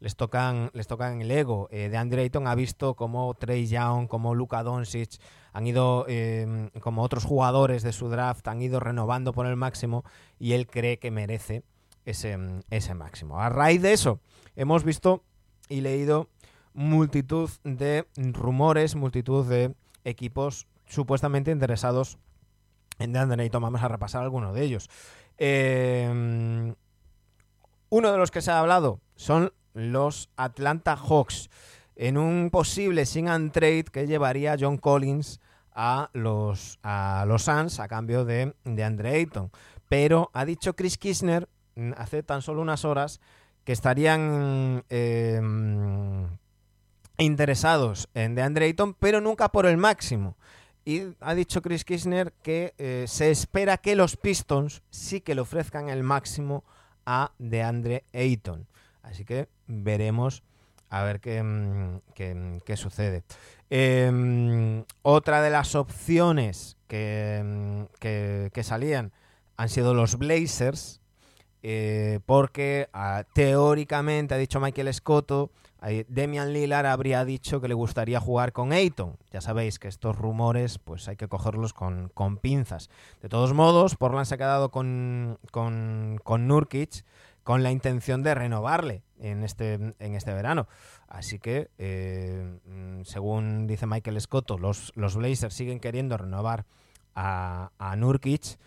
les 0.00 0.16
tocan, 0.16 0.70
les 0.74 0.88
tocan 0.88 1.20
el 1.22 1.30
ego. 1.30 1.68
Eh, 1.70 1.88
de 1.88 1.96
Andre 1.96 2.22
Ayton 2.22 2.48
ha 2.48 2.56
visto 2.56 2.94
como 2.94 3.32
Trey 3.34 3.68
Young, 3.68 4.08
como 4.08 4.34
Luka 4.34 4.64
Doncic, 4.64 5.20
han 5.52 5.68
ido, 5.68 6.04
em, 6.08 6.68
como 6.80 7.02
otros 7.02 7.24
jugadores 7.24 7.84
de 7.84 7.92
su 7.92 8.08
draft, 8.08 8.48
han 8.48 8.60
ido 8.60 8.80
renovando 8.80 9.32
por 9.32 9.46
el 9.46 9.54
máximo 9.54 10.04
y 10.40 10.54
él 10.54 10.66
cree 10.66 10.98
que 10.98 11.12
merece 11.12 11.62
ese, 12.04 12.36
ese 12.70 12.94
máximo. 12.94 13.38
A 13.38 13.50
raíz 13.50 13.82
de 13.82 13.92
eso, 13.92 14.18
hemos 14.56 14.82
visto 14.82 15.22
y 15.68 15.82
leído 15.82 16.28
multitud 16.74 17.50
de 17.62 18.08
rumores, 18.16 18.96
multitud 18.96 19.46
de 19.46 19.76
equipos 20.04 20.66
supuestamente 20.86 21.52
interesados 21.52 22.18
en 22.98 23.12
DeAndre 23.12 23.42
Ayton. 23.42 23.62
Vamos 23.62 23.82
a 23.82 23.88
repasar 23.88 24.22
algunos 24.22 24.54
de 24.54 24.62
ellos. 24.62 24.88
Em, 25.38 26.74
uno 27.90 28.12
de 28.12 28.18
los 28.18 28.30
que 28.30 28.42
se 28.42 28.50
ha 28.50 28.60
hablado 28.60 29.00
son 29.16 29.52
los 29.74 30.30
Atlanta 30.36 30.96
Hawks 30.96 31.50
en 31.96 32.16
un 32.18 32.50
posible 32.50 33.06
sing 33.06 33.28
and 33.28 33.52
trade 33.52 33.84
que 33.84 34.06
llevaría 34.06 34.56
John 34.58 34.78
Collins 34.78 35.40
a 35.74 36.10
los, 36.12 36.78
a 36.82 37.24
los 37.26 37.42
Suns 37.42 37.80
a 37.80 37.88
cambio 37.88 38.24
de, 38.24 38.54
de 38.64 38.84
Andre 38.84 39.10
Ayton. 39.10 39.50
Pero 39.88 40.30
ha 40.32 40.44
dicho 40.44 40.74
Chris 40.74 40.98
Kirchner 40.98 41.48
mm, 41.76 41.92
hace 41.96 42.22
tan 42.22 42.42
solo 42.42 42.62
unas 42.62 42.84
horas 42.84 43.20
que 43.64 43.72
estarían 43.72 44.84
em, 44.88 46.26
interesados 47.18 48.08
en 48.14 48.34
DeAndre 48.34 48.66
Ayton, 48.66 48.94
pero 48.94 49.20
nunca 49.20 49.50
por 49.50 49.66
el 49.66 49.76
máximo. 49.76 50.36
Y 50.84 51.02
ha 51.20 51.34
dicho 51.34 51.62
Chris 51.62 51.84
Kirchner 51.84 52.32
que 52.42 52.74
eh, 52.78 53.04
se 53.06 53.30
espera 53.30 53.76
que 53.78 53.94
los 53.94 54.16
Pistons 54.16 54.82
sí 54.90 55.20
que 55.20 55.34
le 55.34 55.40
ofrezcan 55.40 55.88
el 55.88 56.02
máximo 56.02 56.64
a 57.06 57.32
DeAndre 57.38 58.04
Ayton. 58.12 58.66
Así 59.02 59.24
que 59.24 59.48
veremos 59.66 60.42
a 60.90 61.02
ver 61.04 61.20
qué, 61.20 61.42
mm, 61.42 62.60
qué, 62.64 62.76
sucede. 62.76 63.22
Em, 63.70 64.84
otra 65.02 65.40
de 65.40 65.50
las 65.50 65.74
opciones 65.74 66.76
que, 66.88 67.40
mm, 67.44 67.82
que 68.52 68.62
salían 68.62 69.12
han 69.56 69.68
sido 69.68 69.94
los 69.94 70.18
Blazers, 70.18 71.00
eh, 71.62 72.18
porque 72.26 72.88
ah, 72.92 73.24
teóricamente, 73.32 74.34
ha 74.34 74.38
dicho 74.38 74.60
Michael 74.60 74.92
Scotto, 74.92 75.50
Demian 76.08 76.52
Lillard 76.52 76.86
habría 76.86 77.24
dicho 77.24 77.60
que 77.60 77.68
le 77.68 77.74
gustaría 77.74 78.20
jugar 78.20 78.52
con 78.52 78.72
Ayton. 78.72 79.16
Ya 79.30 79.40
sabéis 79.40 79.78
que 79.78 79.88
estos 79.88 80.16
rumores 80.16 80.78
pues 80.78 81.08
hay 81.08 81.16
que 81.16 81.28
cogerlos 81.28 81.72
con, 81.72 82.10
pinzas. 82.40 82.88
De 83.20 83.28
todos 83.28 83.52
modos, 83.52 83.96
Portland 83.96 84.26
se 84.26 84.34
ha 84.34 84.38
quedado 84.38 84.70
con, 84.70 85.38
con, 85.50 86.20
con 86.22 86.46
Nurkic 86.46 87.04
con 87.42 87.64
la 87.64 87.72
intención 87.72 88.22
de 88.22 88.36
renovarle 88.36 89.02
en 89.18 89.42
este, 89.42 89.74
en 89.74 90.14
este 90.14 90.32
verano. 90.32 90.68
Así 91.08 91.40
que, 91.40 91.70
eh, 91.78 92.58
según 93.02 93.66
dice 93.66 93.86
Michael 93.86 94.20
Scotto, 94.20 94.58
los, 94.58 94.92
los 94.94 95.16
Blazers 95.16 95.52
siguen 95.52 95.80
queriendo 95.80 96.16
renovar 96.16 96.64
a, 97.16 97.72
a 97.78 97.96
Nurkic. 97.96 98.58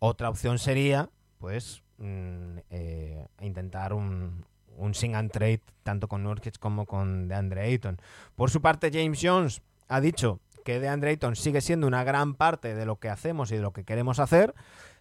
Otra 0.00 0.28
opción 0.28 0.58
sería, 0.58 1.08
pues, 1.38 1.84
Mm, 1.98 2.58
eh, 2.70 3.26
intentar 3.40 3.92
un, 3.92 4.44
un 4.76 4.94
sing 4.94 5.14
and 5.14 5.30
trade 5.30 5.60
tanto 5.82 6.08
con 6.08 6.22
Nurkic 6.22 6.58
como 6.58 6.86
con 6.86 7.28
DeAndre 7.28 7.62
Ayton. 7.62 8.00
Por 8.36 8.50
su 8.50 8.60
parte, 8.60 8.90
James 8.92 9.20
Jones 9.22 9.62
ha 9.88 10.00
dicho 10.00 10.40
que 10.64 10.80
DeAndre 10.80 11.10
Ayton 11.10 11.36
sigue 11.36 11.60
siendo 11.60 11.86
una 11.86 12.04
gran 12.04 12.34
parte 12.34 12.74
de 12.74 12.86
lo 12.86 12.96
que 12.96 13.08
hacemos 13.08 13.52
y 13.52 13.56
de 13.56 13.62
lo 13.62 13.72
que 13.72 13.84
queremos 13.84 14.18
hacer. 14.18 14.54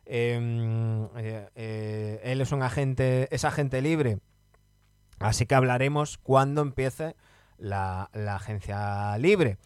Em, 0.06 1.06
eh, 1.16 1.48
eh, 1.56 2.22
él 2.24 2.42
es 2.42 2.52
un 2.52 2.62
agente, 2.62 3.34
es 3.34 3.46
agente 3.46 3.82
libre, 3.82 4.20
así 5.20 5.46
que 5.46 5.56
hablaremos 5.56 6.18
cuando 6.18 6.62
empiece 6.62 7.16
la, 7.58 8.10
la 8.14 8.36
agencia 8.36 9.18
libre. 9.18 9.58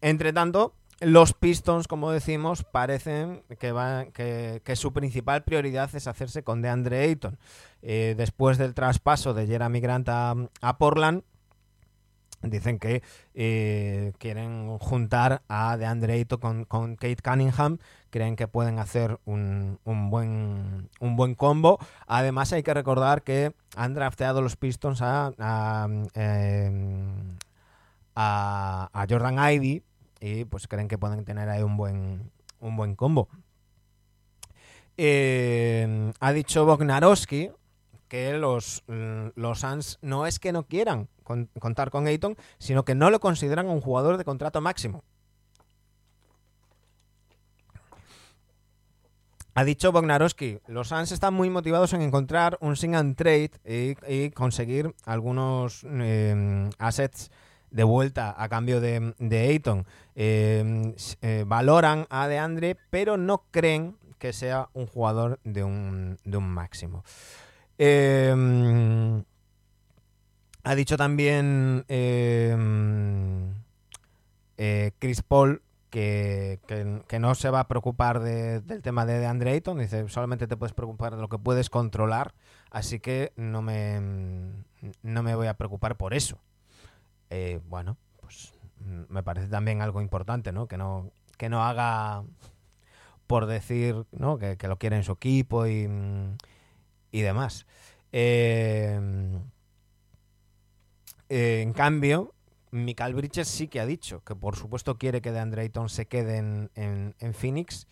Entre 0.00 0.32
tanto, 0.32 0.74
los 1.00 1.34
Pistons, 1.34 1.88
como 1.88 2.10
decimos, 2.10 2.64
parecen 2.64 3.42
que, 3.58 4.62
que, 4.64 4.76
su 4.76 4.92
principal 4.92 5.44
prioridad 5.44 5.94
es 5.94 6.06
hacerse 6.06 6.42
con 6.42 6.62
DeAndre 6.62 7.02
Ayton. 7.02 7.38
Eh, 7.82 8.14
después 8.16 8.56
del 8.56 8.74
traspaso 8.74 9.34
de 9.34 9.46
Jeremy 9.46 9.80
Grant 9.80 10.08
a, 10.08 10.78
Portland, 10.78 11.22
dicen 12.40 12.78
que 12.78 13.02
eh, 13.34 14.12
quieren 14.18 14.78
juntar 14.78 15.42
a 15.48 15.76
DeAndre 15.76 16.14
Ayton 16.14 16.64
con, 16.64 16.96
Kate 16.96 17.22
Cunningham, 17.22 17.76
creen 18.08 18.34
que 18.34 18.48
pueden 18.48 18.78
hacer 18.78 19.20
un, 19.26 19.78
buen, 19.84 20.88
un 20.98 21.16
buen 21.16 21.34
combo. 21.34 21.78
Además 22.06 22.54
hay 22.54 22.62
que 22.62 22.72
recordar 22.72 23.22
que 23.22 23.52
han 23.76 23.92
drafteado 23.92 24.40
los 24.40 24.56
Pistons 24.56 25.02
a, 25.02 25.32
a, 25.38 25.88
em, 26.14 27.36
a 28.14 29.06
Jordan 29.10 29.36
Ivy, 29.52 29.82
y 30.20 30.44
pues 30.44 30.68
creen 30.68 30.88
que 30.88 30.98
pueden 30.98 31.24
tener 31.24 31.48
ahí 31.48 31.62
un 31.62 31.76
buen, 31.76 32.30
un 32.60 32.76
buen 32.76 32.94
combo. 32.94 33.28
Eh, 34.96 36.12
ha 36.20 36.32
dicho 36.32 36.64
Bognarowski 36.64 37.50
que 38.08 38.34
los, 38.34 38.84
los 38.86 39.60
Suns 39.60 39.98
no 40.00 40.26
es 40.26 40.38
que 40.38 40.52
no 40.52 40.64
quieran 40.64 41.08
contar 41.58 41.90
con 41.90 42.06
Ayton, 42.06 42.36
sino 42.58 42.84
que 42.84 42.94
no 42.94 43.10
lo 43.10 43.20
consideran 43.20 43.66
un 43.66 43.80
jugador 43.80 44.16
de 44.16 44.24
contrato 44.24 44.60
máximo. 44.60 45.02
Ha 49.54 49.64
dicho 49.64 49.90
Bognarowski, 49.90 50.60
los 50.66 50.88
Suns 50.88 51.12
están 51.12 51.32
muy 51.32 51.48
motivados 51.48 51.94
en 51.94 52.02
encontrar 52.02 52.58
un 52.60 52.76
sing 52.76 52.94
and 52.94 53.16
trade 53.16 53.52
y, 53.64 54.30
conseguir 54.30 54.94
algunos 55.06 55.86
eh, 55.88 56.68
assets 56.78 57.30
de 57.76 57.84
vuelta 57.84 58.34
a 58.36 58.48
cambio 58.48 58.80
de, 58.80 59.14
de 59.18 59.38
Ayton. 59.38 59.86
Em, 60.14 60.94
eh, 61.20 61.44
valoran 61.46 62.06
a 62.08 62.26
DeAndre, 62.26 62.74
pero 62.88 63.18
no 63.18 63.44
creen 63.50 63.96
que 64.18 64.32
sea 64.32 64.70
un 64.72 64.86
jugador 64.86 65.38
de 65.44 65.62
un, 65.62 66.16
de 66.24 66.38
un 66.38 66.48
máximo. 66.48 67.04
Em, 67.76 69.22
ha 70.64 70.74
dicho 70.74 70.96
también 70.96 71.84
em, 71.88 73.52
eh, 74.56 74.92
Chris 74.98 75.20
Paul 75.20 75.60
que, 75.90 76.58
no 77.20 77.34
se 77.34 77.50
va 77.50 77.60
a 77.60 77.68
preocupar 77.68 78.20
del 78.20 78.80
tema 78.80 79.04
de 79.04 79.18
DeAndre 79.18 79.52
Ayton. 79.52 79.78
Dice, 79.78 80.08
solamente 80.08 80.46
te 80.46 80.56
puedes 80.56 80.72
preocupar 80.72 81.14
de 81.14 81.20
lo 81.20 81.28
que 81.28 81.38
puedes 81.38 81.68
controlar, 81.68 82.32
así 82.70 83.00
que 83.00 83.34
no 83.36 83.60
me, 83.60 84.00
no 85.02 85.22
me 85.22 85.34
voy 85.34 85.46
a 85.46 85.54
preocupar 85.54 85.96
por 85.98 86.14
eso. 86.14 86.38
Eh, 87.30 87.60
bueno, 87.68 87.96
pues 88.20 88.54
mm, 88.80 89.12
me 89.12 89.22
parece 89.22 89.48
también 89.48 89.82
algo 89.82 90.00
importante, 90.00 90.52
¿no? 90.52 90.66
Que 90.66 90.76
no, 90.76 91.10
que 91.36 91.48
no 91.48 91.64
haga 91.64 92.24
por 93.26 93.46
decir, 93.46 94.04
¿no? 94.12 94.38
Que, 94.38 94.56
lo 94.68 94.78
quiere 94.78 94.96
en 94.96 95.04
su 95.04 95.12
equipo 95.12 95.66
y, 95.66 95.88
mm, 95.88 96.36
y 97.12 97.20
demás. 97.22 97.66
Eh, 98.12 99.00
eh, 101.28 101.60
en 101.62 101.72
cambio, 101.72 102.34
Michael 102.70 103.14
Bridges 103.14 103.48
sí 103.48 103.68
que 103.68 103.80
ha 103.80 103.86
dicho 103.86 104.22
que 104.24 104.34
por 104.34 104.56
supuesto 104.56 104.96
quiere 104.96 105.20
que 105.20 105.32
DeAndre 105.32 105.62
Ayton 105.62 105.88
se 105.88 106.06
quede 106.06 106.36
en, 106.38 106.70
en, 106.74 107.34
Phoenix 107.34 107.86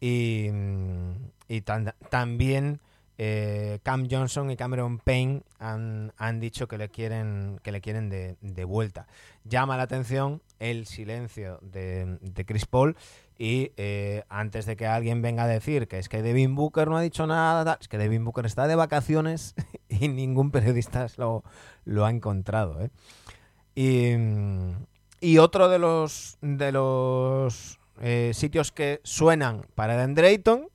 y, 0.00 0.48
mm, 0.52 1.12
y 1.48 1.60
también 1.62 2.80
eh, 3.18 3.78
Cam 3.82 4.08
Johnson 4.10 4.50
y 4.50 4.56
Cameron 4.56 4.98
Payne 4.98 5.42
han, 5.58 6.40
dicho 6.40 6.68
que 6.68 6.76
le 6.76 6.90
quieren, 6.90 7.58
que 7.62 7.72
le 7.72 7.80
quieren 7.80 8.10
de, 8.10 8.64
vuelta. 8.64 9.06
Llama 9.44 9.76
la 9.76 9.84
atención 9.84 10.42
el 10.58 10.86
silencio 10.86 11.58
de, 11.62 12.18
Chris 12.46 12.66
Paul 12.66 12.96
y 13.38 13.72
eh, 13.76 14.24
antes 14.28 14.66
de 14.66 14.76
que 14.76 14.86
alguien 14.86 15.22
venga 15.22 15.44
a 15.44 15.46
decir 15.46 15.88
que 15.88 15.98
es 15.98 16.08
que 16.08 16.22
Devin 16.22 16.54
Booker 16.54 16.88
no 16.88 16.96
ha 16.96 17.02
dicho 17.02 17.26
nada, 17.26 17.78
es 17.80 17.88
que 17.88 17.98
Devin 17.98 18.24
Booker 18.24 18.46
está 18.46 18.66
de 18.66 18.76
vacaciones 18.76 19.54
y 19.88 20.08
ningún 20.08 20.50
periodista 20.50 21.06
lo, 21.16 21.42
lo 21.84 22.04
ha 22.04 22.10
encontrado. 22.10 22.82
¿eh? 22.82 22.90
Y, 23.74 24.12
y, 25.20 25.38
otro 25.38 25.68
de 25.68 25.78
los, 25.78 26.38
de 26.42 26.72
los 26.72 27.78
sitios 28.32 28.72
que 28.72 29.00
suenan 29.04 29.66
para 29.74 29.96
DeAndre 29.96 30.28
Ayton 30.28 30.68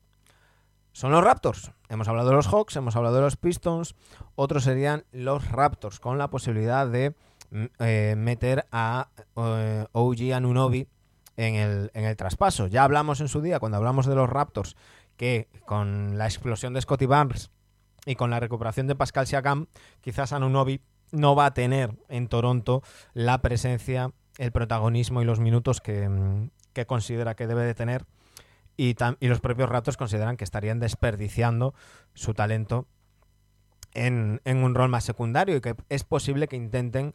son 0.92 1.12
los 1.12 1.22
Raptors. 1.22 1.72
Hemos 1.92 2.08
hablado 2.08 2.30
de 2.30 2.36
los 2.36 2.48
Hawks, 2.48 2.74
hemos 2.76 2.96
hablado 2.96 3.16
de 3.16 3.20
los 3.20 3.36
Pistons, 3.36 3.94
otros 4.34 4.64
serían 4.64 5.04
los 5.12 5.50
Raptors, 5.50 6.00
con 6.00 6.16
la 6.16 6.30
posibilidad 6.30 6.88
de 6.88 7.14
mm, 7.50 7.64
eh, 7.80 8.14
meter 8.16 8.64
a 8.72 9.10
eh, 9.36 9.84
OG 9.92 10.32
Anunobi 10.34 10.88
en 11.36 11.56
el, 11.56 11.90
en 11.92 12.06
el 12.06 12.16
traspaso. 12.16 12.66
Ya 12.66 12.84
hablamos 12.84 13.20
en 13.20 13.28
su 13.28 13.42
día, 13.42 13.60
cuando 13.60 13.76
hablamos 13.76 14.06
de 14.06 14.14
los 14.14 14.30
Raptors, 14.30 14.74
que 15.18 15.50
con 15.66 16.16
la 16.16 16.24
explosión 16.24 16.72
de 16.72 16.80
Scotty 16.80 17.04
Barnes 17.04 17.50
y 18.06 18.14
con 18.14 18.30
la 18.30 18.40
recuperación 18.40 18.86
de 18.86 18.94
Pascal 18.94 19.26
Siakam, 19.26 19.66
quizás 20.00 20.32
Anunobi 20.32 20.80
no 21.10 21.36
va 21.36 21.44
a 21.44 21.52
tener 21.52 21.94
en 22.08 22.26
Toronto 22.28 22.82
la 23.12 23.42
presencia, 23.42 24.12
el 24.38 24.50
protagonismo 24.50 25.20
y 25.20 25.26
los 25.26 25.40
minutos 25.40 25.82
que, 25.82 26.08
mm, 26.08 26.48
que 26.72 26.86
considera 26.86 27.34
que 27.34 27.46
debe 27.46 27.64
de 27.64 27.74
tener 27.74 28.06
y, 28.76 28.96
los 29.20 29.40
propios 29.40 29.68
Raptors 29.68 29.96
consideran 29.96 30.36
que 30.36 30.44
estarían 30.44 30.80
desperdiciando 30.80 31.74
su 32.14 32.34
talento 32.34 32.86
en, 33.94 34.40
un 34.44 34.74
rol 34.74 34.88
más 34.88 35.04
secundario 35.04 35.56
y 35.56 35.60
que 35.60 35.74
es 35.88 36.04
posible 36.04 36.48
que 36.48 36.56
intenten 36.56 37.14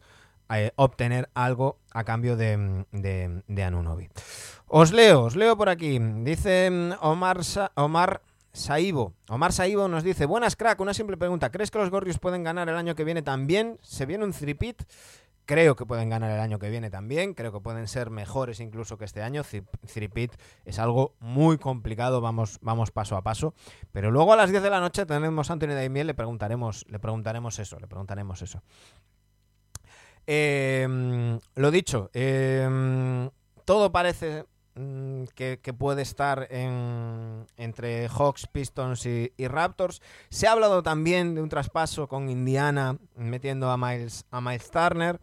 eh, 0.50 0.72
obtener 0.76 1.28
algo 1.34 1.78
a 1.92 2.04
cambio 2.04 2.36
de, 2.36 2.84
de. 2.92 4.08
Os 4.66 4.92
leo, 4.92 5.24
os 5.24 5.36
leo 5.36 5.56
por 5.56 5.68
aquí. 5.68 5.98
Dice 5.98 6.70
mm, 6.70 6.92
Omar, 7.00 7.40
Omar 7.74 8.22
Saibo. 8.52 9.12
Omar 9.28 9.52
Saibo 9.52 9.88
nos 9.88 10.04
dice, 10.04 10.26
buenas 10.26 10.56
crack, 10.56 10.80
una 10.80 10.94
simple 10.94 11.16
pregunta. 11.16 11.50
¿Crees 11.50 11.70
que 11.70 11.78
los 11.78 11.90
Gorrios 11.90 12.18
pueden 12.18 12.44
ganar 12.44 12.68
el 12.68 12.76
año 12.76 12.94
que 12.94 13.04
viene 13.04 13.22
también? 13.22 13.78
¿Se 13.82 14.06
viene 14.06 14.24
un 14.24 14.32
three-pit? 14.32 14.82
Creo 15.48 15.76
que 15.76 15.86
pueden 15.86 16.10
ganar 16.10 16.30
el 16.30 16.40
año 16.40 16.58
que 16.58 16.68
viene 16.68 16.90
también. 16.90 17.32
Creo 17.32 17.50
que 17.50 17.60
pueden 17.60 17.88
ser 17.88 18.10
mejores 18.10 18.60
incluso 18.60 18.98
que 18.98 19.06
este 19.06 19.22
año. 19.22 19.42
Three-pit 19.42 20.34
es 20.66 20.78
algo 20.78 21.14
muy 21.20 21.56
complicado. 21.56 22.20
Vamos, 22.20 22.58
vamos 22.60 22.90
paso 22.90 23.16
a 23.16 23.22
paso. 23.22 23.54
Pero 23.90 24.10
luego 24.10 24.34
a 24.34 24.36
las 24.36 24.50
10 24.50 24.62
de 24.62 24.68
la 24.68 24.78
noche 24.78 25.06
tenemos 25.06 25.48
a 25.48 25.54
Anthony 25.54 25.68
Daimiel. 25.68 26.06
Le 26.06 26.12
preguntaremos, 26.12 26.84
le 26.90 26.98
preguntaremos 26.98 27.58
eso. 27.60 27.80
Le 27.80 27.86
preguntaremos 27.86 28.42
eso. 28.42 28.62
Em, 30.26 31.40
lo 31.54 31.70
dicho, 31.70 32.10
em, 32.12 33.30
todo 33.64 33.90
parece 33.90 34.44
mm, 34.74 35.24
que, 35.34 35.74
puede 35.78 36.02
estar 36.02 36.46
entre 36.50 38.08
Hawks, 38.10 38.48
Pistons 38.48 39.06
y, 39.06 39.32
Raptors. 39.38 40.02
Se 40.28 40.46
ha 40.46 40.52
hablado 40.52 40.82
también 40.82 41.34
de 41.34 41.40
un 41.40 41.48
traspaso 41.48 42.06
con 42.06 42.28
Indiana 42.28 42.98
metiendo 43.16 43.70
a 43.70 43.78
Miles, 43.78 44.26
a 44.30 44.42
Miles 44.42 44.70
Turner. 44.70 45.18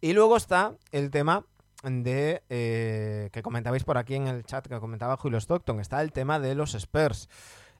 Y 0.00 0.12
luego 0.12 0.36
está 0.36 0.76
el 0.92 1.10
tema 1.10 1.44
de 1.82 2.42
eh, 2.48 3.30
que 3.32 3.42
comentabais 3.42 3.84
por 3.84 3.98
aquí 3.98 4.14
en 4.14 4.28
el 4.28 4.44
chat 4.44 4.66
que 4.66 4.78
comentaba 4.78 5.16
Julio 5.16 5.38
Stockton, 5.38 5.80
está 5.80 6.02
el 6.02 6.12
tema 6.12 6.38
de 6.38 6.54
los 6.54 6.74
Spurs. 6.74 7.28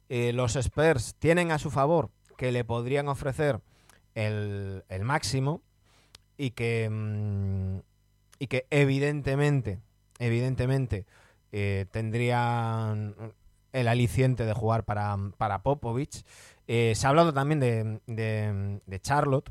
Eh, 0.09 0.33
los 0.33 0.57
Spurs 0.57 1.15
tienen 1.19 1.53
a 1.53 1.59
su 1.59 1.71
favor 1.71 2.11
que 2.37 2.51
le 2.51 2.65
podrían 2.65 3.09
ofrecer 3.09 3.61
el, 4.15 4.83
máximo 5.03 5.63
y 6.37 6.51
que, 6.51 6.89
mm, 6.91 7.79
y 8.41 8.47
que 8.49 8.67
evidentemente, 8.71 9.79
evidentemente 10.19 11.07
eh, 11.53 11.87
tendrían 11.93 13.15
el 13.73 13.87
aliciente 13.89 14.45
de 14.45 14.53
jugar 14.55 14.85
para, 14.85 15.17
para 15.37 15.63
Popovich. 15.63 16.25
se 16.67 17.01
ha 17.05 17.09
hablado 17.09 17.33
también 17.33 17.61
de, 17.61 18.01
de, 18.07 18.81
de 18.85 19.01
Charlotte, 19.01 19.51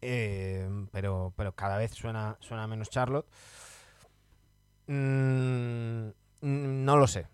eh, 0.00 0.68
pero, 0.92 1.32
pero 1.36 1.52
cada 1.52 1.76
vez 1.76 1.92
suena, 1.92 2.36
suena 2.40 2.66
menos 2.66 2.90
Charlotte. 2.90 3.26
Mm, 4.86 6.08
no 6.40 6.96
lo 6.96 7.06
sé, 7.06 7.26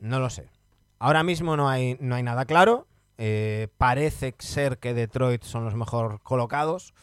no 0.00 0.20
lo 0.20 0.30
sé. 0.30 0.48
Ahora 0.98 1.22
mismo 1.22 1.56
no 1.56 1.68
hay, 1.68 1.96
no 2.00 2.14
hay 2.14 2.22
nada 2.22 2.44
claro. 2.44 2.86
Eh, 3.18 3.68
parece 3.76 4.34
ser 4.38 4.78
que 4.78 4.94
Detroit 4.94 5.42
son 5.42 5.64
los 5.64 5.74
mejor 5.74 6.20
colocados. 6.22 6.94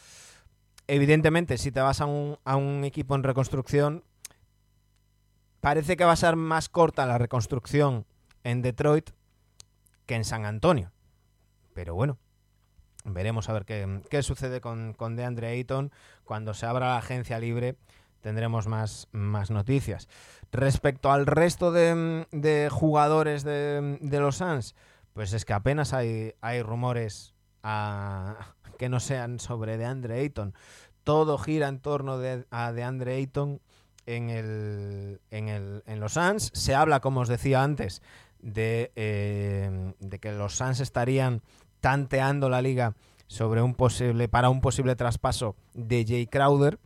Evidentemente, 0.88 1.58
si 1.58 1.72
te 1.72 1.82
vas 1.82 2.02
a 2.02 2.06
un, 2.06 2.38
a 2.44 2.56
un 2.56 2.84
equipo 2.86 3.16
en 3.16 3.24
reconstrucción, 3.24 4.04
parece 5.62 5.98
que 5.98 6.06
va 6.06 6.14
a 6.14 6.16
ser 6.16 6.36
más 6.36 6.70
corta 6.70 7.06
la 7.06 7.18
reconstrucción 7.18 8.06
en 8.44 8.62
Detroit 8.62 9.10
que 10.06 10.16
en 10.16 10.24
San 10.24 10.46
Antonio. 10.46 10.92
Pero 11.74 11.94
bueno, 11.94 12.18
Veremos 13.08 13.48
a 13.48 13.54
ver 13.54 13.66
qué, 13.66 14.24
sucede 14.24 14.60
con, 14.60 14.94
con 14.94 15.16
DeAndre 15.16 15.48
Ayton. 15.48 15.92
Cuando 16.26 16.54
se 16.54 16.66
abra 16.66 16.88
la 16.88 16.98
agencia 16.98 17.40
libre 17.40 17.78
tendremos 18.22 18.68
más, 18.68 19.08
más 19.14 19.52
noticias. 19.52 20.10
Respecto 20.52 21.12
al 21.12 21.26
resto 21.26 21.72
de, 21.72 22.70
jugadores 22.70 23.44
de, 23.44 23.98
los 24.02 24.38
Suns, 24.38 24.76
pues 25.14 25.32
es 25.32 25.46
que 25.46 25.54
apenas 25.54 25.94
hay, 25.94 26.34
hay 26.42 26.62
rumores 26.62 27.34
que 28.78 28.90
no 28.90 29.00
sean 29.00 29.40
sobre 29.40 29.78
DeAndre 29.78 30.20
Ayton. 30.20 30.54
Todo 31.06 31.38
gira 31.38 31.70
en 31.70 31.80
torno 31.80 32.18
de, 32.18 32.46
a 32.52 32.74
DeAndre 32.74 33.16
Ayton 33.16 33.62
en, 34.06 34.30
el, 34.30 35.22
en, 35.32 35.48
el, 35.48 35.84
en 35.86 36.00
los 36.02 36.14
Suns. 36.14 36.52
Se 36.54 36.76
habla, 36.76 37.00
como 37.00 37.22
os 37.22 37.30
decía 37.30 37.64
antes, 37.64 38.02
de, 38.40 38.92
eh, 38.96 39.94
de 40.00 40.20
que 40.20 40.34
los 40.34 40.56
Suns 40.56 40.82
estarían 40.82 41.42
tanteando 41.88 42.50
la 42.50 42.62
liga 42.62 42.96
sobre 43.28 43.62
un 43.62 43.74
posible 43.74 44.28
para 44.28 44.50
un 44.50 44.60
posible 44.60 44.98
traspaso 44.98 45.56
de 45.74 46.04
Jay 46.06 46.28
Crowder. 46.28 46.80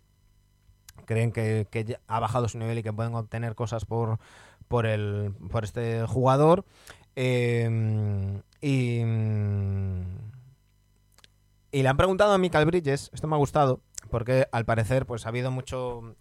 Creen 1.05 1.31
que, 1.31 1.97
ha 2.07 2.19
bajado 2.19 2.47
su 2.47 2.59
nivel 2.59 2.77
y 2.77 2.83
que 2.83 2.93
pueden 2.93 3.15
obtener 3.15 3.55
cosas 3.55 3.83
por, 3.83 4.19
por, 4.67 4.85
el, 4.85 5.33
por 5.49 5.63
este 5.63 6.05
jugador. 6.05 6.65
Em, 7.15 8.43
y, 8.61 9.01
le 11.71 11.87
han 11.87 11.97
preguntado 11.97 12.33
a 12.33 12.37
Michael 12.37 12.67
Bridges, 12.67 13.09
esto 13.11 13.27
me 13.27 13.33
ha 13.33 13.39
gustado, 13.39 13.81
porque 14.11 14.45
al 14.51 14.65
parecer 14.65 15.07
pues 15.07 15.25
ha 15.25 15.29
habido 15.29 15.49
mucho 15.49 16.15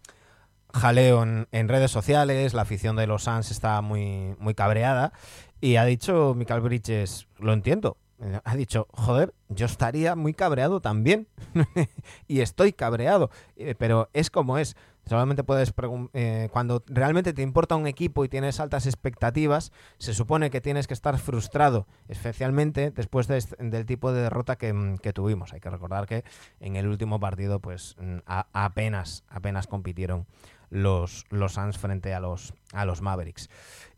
jaleo 0.73 1.23
en, 1.23 1.49
en, 1.53 1.69
redes 1.69 1.91
sociales, 1.91 2.55
la 2.55 2.63
afición 2.63 2.97
de 2.97 3.07
los 3.07 3.25
Suns 3.25 3.51
está 3.51 3.83
muy, 3.83 4.35
muy 4.39 4.55
cabreada 4.55 5.13
y 5.61 5.77
ha 5.77 5.85
dicho 5.85 6.33
Michael 6.35 6.63
Bridges, 6.63 7.29
lo 7.39 7.53
entiendo, 7.53 7.99
ha 8.45 8.57
dicho, 8.57 8.87
joder, 8.91 9.35
yo 9.49 9.67
estaría 9.67 10.15
muy 10.15 10.35
cabreado 10.35 10.81
también. 10.81 11.29
y 12.29 12.41
estoy 12.41 12.73
cabreado. 12.73 13.31
Eh, 13.57 13.75
pero 13.79 14.09
es 14.13 14.31
como 14.31 14.59
es. 14.59 14.77
Solamente 15.07 15.43
puedes 15.43 15.73
eh, 16.13 16.49
cuando 16.53 16.85
realmente 16.87 17.33
te 17.33 17.43
importa 17.43 17.75
un 17.75 17.87
equipo 17.87 18.25
y 18.25 18.29
tienes 18.29 18.61
altas 18.61 18.87
expectativas, 18.87 19.73
se 19.99 20.15
supone 20.15 20.51
que 20.51 20.61
tienes 20.61 20.87
que 20.87 20.95
estar 20.95 21.19
frustrado, 21.19 21.87
especialmente 22.07 22.91
después 22.91 23.27
del 23.27 23.87
tipo 23.87 24.13
de 24.13 24.23
derrota 24.23 24.55
mm, 24.55 24.99
que, 24.99 25.13
tuvimos. 25.13 25.53
Hay 25.53 25.61
que 25.61 25.71
recordar 25.71 26.07
que 26.07 26.23
en 26.61 26.77
el 26.77 26.87
último 26.87 27.19
partido, 27.19 27.61
pues 27.61 27.97
mm, 27.99 28.19
apenas, 28.27 29.25
apenas 29.29 29.67
compitieron 29.67 30.27
los, 30.69 31.25
los 31.31 31.55
Suns 31.55 31.79
frente 31.79 32.15
a 32.15 32.21
los, 32.21 32.55
a 32.73 32.85
los 32.85 33.01
Mavericks. 33.01 33.49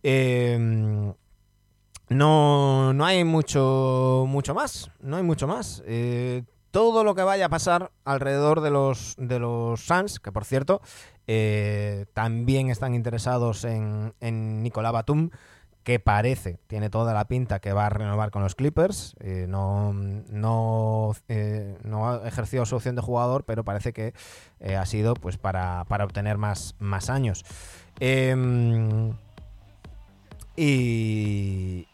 Eh, 0.02 1.12
no, 2.14 2.92
no 2.92 3.05
hay 3.05 3.25
mucho, 3.25 4.25
mucho 4.29 4.55
más. 4.55 4.90
No 5.01 5.16
hay 5.16 5.22
mucho 5.22 5.46
más. 5.46 5.83
Eh, 5.87 6.42
todo 6.70 7.05
lo 7.05 7.14
que 7.14 7.22
vaya 7.22 7.46
a 7.46 7.48
pasar 7.48 7.92
alrededor 8.05 8.61
de 8.61 8.70
los, 8.70 9.14
de 9.18 9.38
los 9.38 9.81
Suns, 9.81 10.20
que 10.20 10.33
por 10.33 10.44
cierto, 10.44 10.81
eh, 11.27 12.07
también 12.14 12.70
están 12.70 12.94
interesados 12.94 13.64
en, 13.64 14.14
en 14.20 14.62
Nicolás 14.62 14.92
Batum, 14.92 15.31
que 15.83 15.98
parece, 15.98 16.59
tiene 16.68 16.90
toda 16.90 17.12
la 17.12 17.27
pinta 17.27 17.59
que 17.59 17.72
va 17.72 17.87
a 17.87 17.90
renovar 17.90 18.31
con 18.31 18.42
los 18.42 18.55
Clippers. 18.55 19.16
Eh, 19.20 19.46
no, 19.48 19.92
no, 19.92 21.12
no, 21.83 22.11
ha 22.11 22.27
ejercido 22.27 22.64
su 22.64 22.77
opción 22.77 22.94
de 22.94 23.03
jugador, 23.03 23.44
pero 23.44 23.64
parece 23.64 23.92
que 23.92 24.14
ha 24.77 24.87
sido 24.87 25.14
pues 25.14 25.38
para, 25.38 25.85
para 25.88 26.05
obtener 26.05 26.38
más, 26.38 26.77
más 26.79 27.11
años. 27.11 27.44
Em, 28.01 29.12
y, 30.57 31.87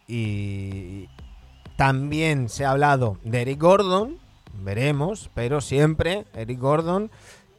también 1.77 2.49
se 2.49 2.65
ha 2.65 2.73
hablado 2.73 3.19
de 3.23 3.43
Eric 3.43 3.61
Gordon, 3.61 4.19
veremos, 4.65 5.31
pero 5.35 5.61
siempre 5.61 6.25
Eric 6.35 6.59
Gordon, 6.59 7.11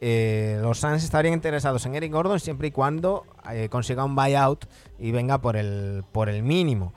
eh, 0.02 0.58
los 0.62 0.78
Suns 0.78 1.04
estarían 1.04 1.34
interesados 1.34 1.86
en 1.86 1.94
Eric 1.94 2.12
Gordon 2.12 2.38
siempre 2.40 2.68
y 2.68 2.70
cuando 2.70 3.24
eh, 3.50 3.68
consiga 3.70 4.04
un 4.04 4.14
buyout 4.14 4.66
y 4.98 5.10
venga 5.10 5.38
por 5.38 5.56
el, 5.56 6.04
por 6.12 6.28
el 6.28 6.42
mínimo. 6.42 6.92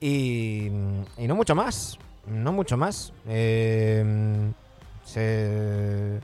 Y, 0.00 0.68
no 1.18 1.34
mucho 1.34 1.54
más, 1.54 1.98
no 2.26 2.52
mucho 2.52 2.76
más. 2.76 3.12
Eh, 3.28 4.52
se, 5.04 6.20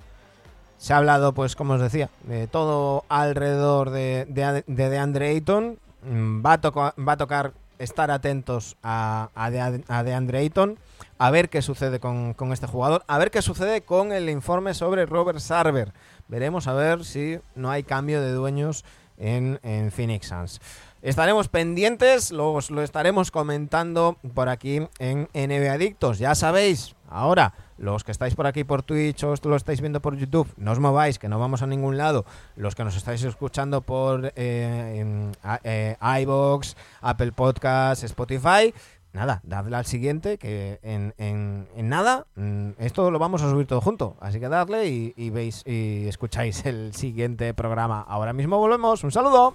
ha 0.90 0.96
hablado, 0.96 1.32
pues 1.32 1.56
como 1.56 1.74
os 1.74 1.80
decía, 1.80 2.10
de 2.24 2.46
todo 2.46 3.04
alrededor 3.08 3.90
de, 3.90 4.26
de, 4.28 4.62
de, 4.66 5.26
Ayton. 5.26 5.78
Mm, 6.04 6.44
va 6.44 6.54
a, 6.54 6.94
va 7.00 7.12
a 7.12 7.16
tocar 7.16 7.52
estar 7.78 8.10
atentos 8.10 8.76
a, 8.82 9.30
a, 9.34 9.50
de, 9.50 9.84
a 9.88 10.02
DeAndre 10.04 10.38
Ayton, 10.38 10.78
a 11.18 11.30
ver 11.30 11.48
qué 11.48 11.62
sucede 11.62 12.00
con, 12.00 12.34
con, 12.34 12.52
este 12.52 12.66
jugador, 12.66 13.04
a 13.06 13.18
ver 13.18 13.30
qué 13.30 13.42
sucede 13.42 13.82
con 13.82 14.12
el 14.12 14.28
informe 14.28 14.74
sobre 14.74 15.06
Robert 15.06 15.40
Sarver. 15.40 15.92
Veremos 16.28 16.66
a 16.68 16.74
ver 16.74 17.04
si 17.04 17.38
no 17.54 17.70
hay 17.70 17.82
cambio 17.82 18.20
de 18.20 18.32
dueños 18.32 18.84
en, 19.18 19.58
en 19.62 19.90
Phoenix 19.90 20.28
Suns. 20.28 20.60
Estaremos 21.02 21.48
pendientes, 21.48 22.30
lo, 22.30 22.56
lo 22.70 22.82
estaremos 22.82 23.32
comentando 23.32 24.18
por 24.34 24.48
aquí 24.48 24.86
en 25.00 25.28
NB 25.34 25.68
Adictos. 25.68 26.20
Ya 26.20 26.36
sabéis, 26.36 26.94
ahora 27.10 27.54
los 27.76 28.04
que 28.04 28.12
estáis 28.12 28.36
por 28.36 28.46
aquí 28.46 28.62
por 28.62 28.84
Twitch 28.84 29.24
o 29.24 29.34
lo 29.42 29.56
estáis 29.56 29.80
viendo 29.80 30.00
por 30.00 30.16
YouTube, 30.16 30.46
no 30.56 30.70
os 30.70 30.78
mováis, 30.78 31.18
que 31.18 31.28
no 31.28 31.40
vamos 31.40 31.60
a 31.62 31.66
ningún 31.66 31.96
lado. 31.96 32.24
Los 32.54 32.76
que 32.76 32.84
nos 32.84 32.96
estáis 32.96 33.24
escuchando 33.24 33.80
por 33.80 34.32
eh, 34.36 35.32
eh, 35.64 35.96
iBox, 36.20 36.76
Apple 37.00 37.32
Podcasts, 37.32 38.04
Spotify, 38.04 38.72
nada, 39.12 39.40
dadle 39.42 39.74
al 39.74 39.86
siguiente, 39.86 40.38
que 40.38 40.78
en, 40.84 41.66
nada, 41.88 42.28
mm, 42.36 42.70
esto 42.78 43.10
lo 43.10 43.18
vamos 43.18 43.42
a 43.42 43.50
subir 43.50 43.66
todo 43.66 43.80
junto. 43.80 44.16
Así 44.20 44.38
que 44.38 44.48
dadle 44.48 44.86
y, 44.86 45.14
y 45.16 45.30
veis 45.30 45.64
y 45.66 46.06
escucháis 46.06 46.64
el 46.64 46.94
siguiente 46.94 47.54
programa. 47.54 48.06
Ahora 48.06 48.32
mismo 48.32 48.58
volvemos. 48.58 49.02
Un 49.02 49.10
saludo. 49.10 49.52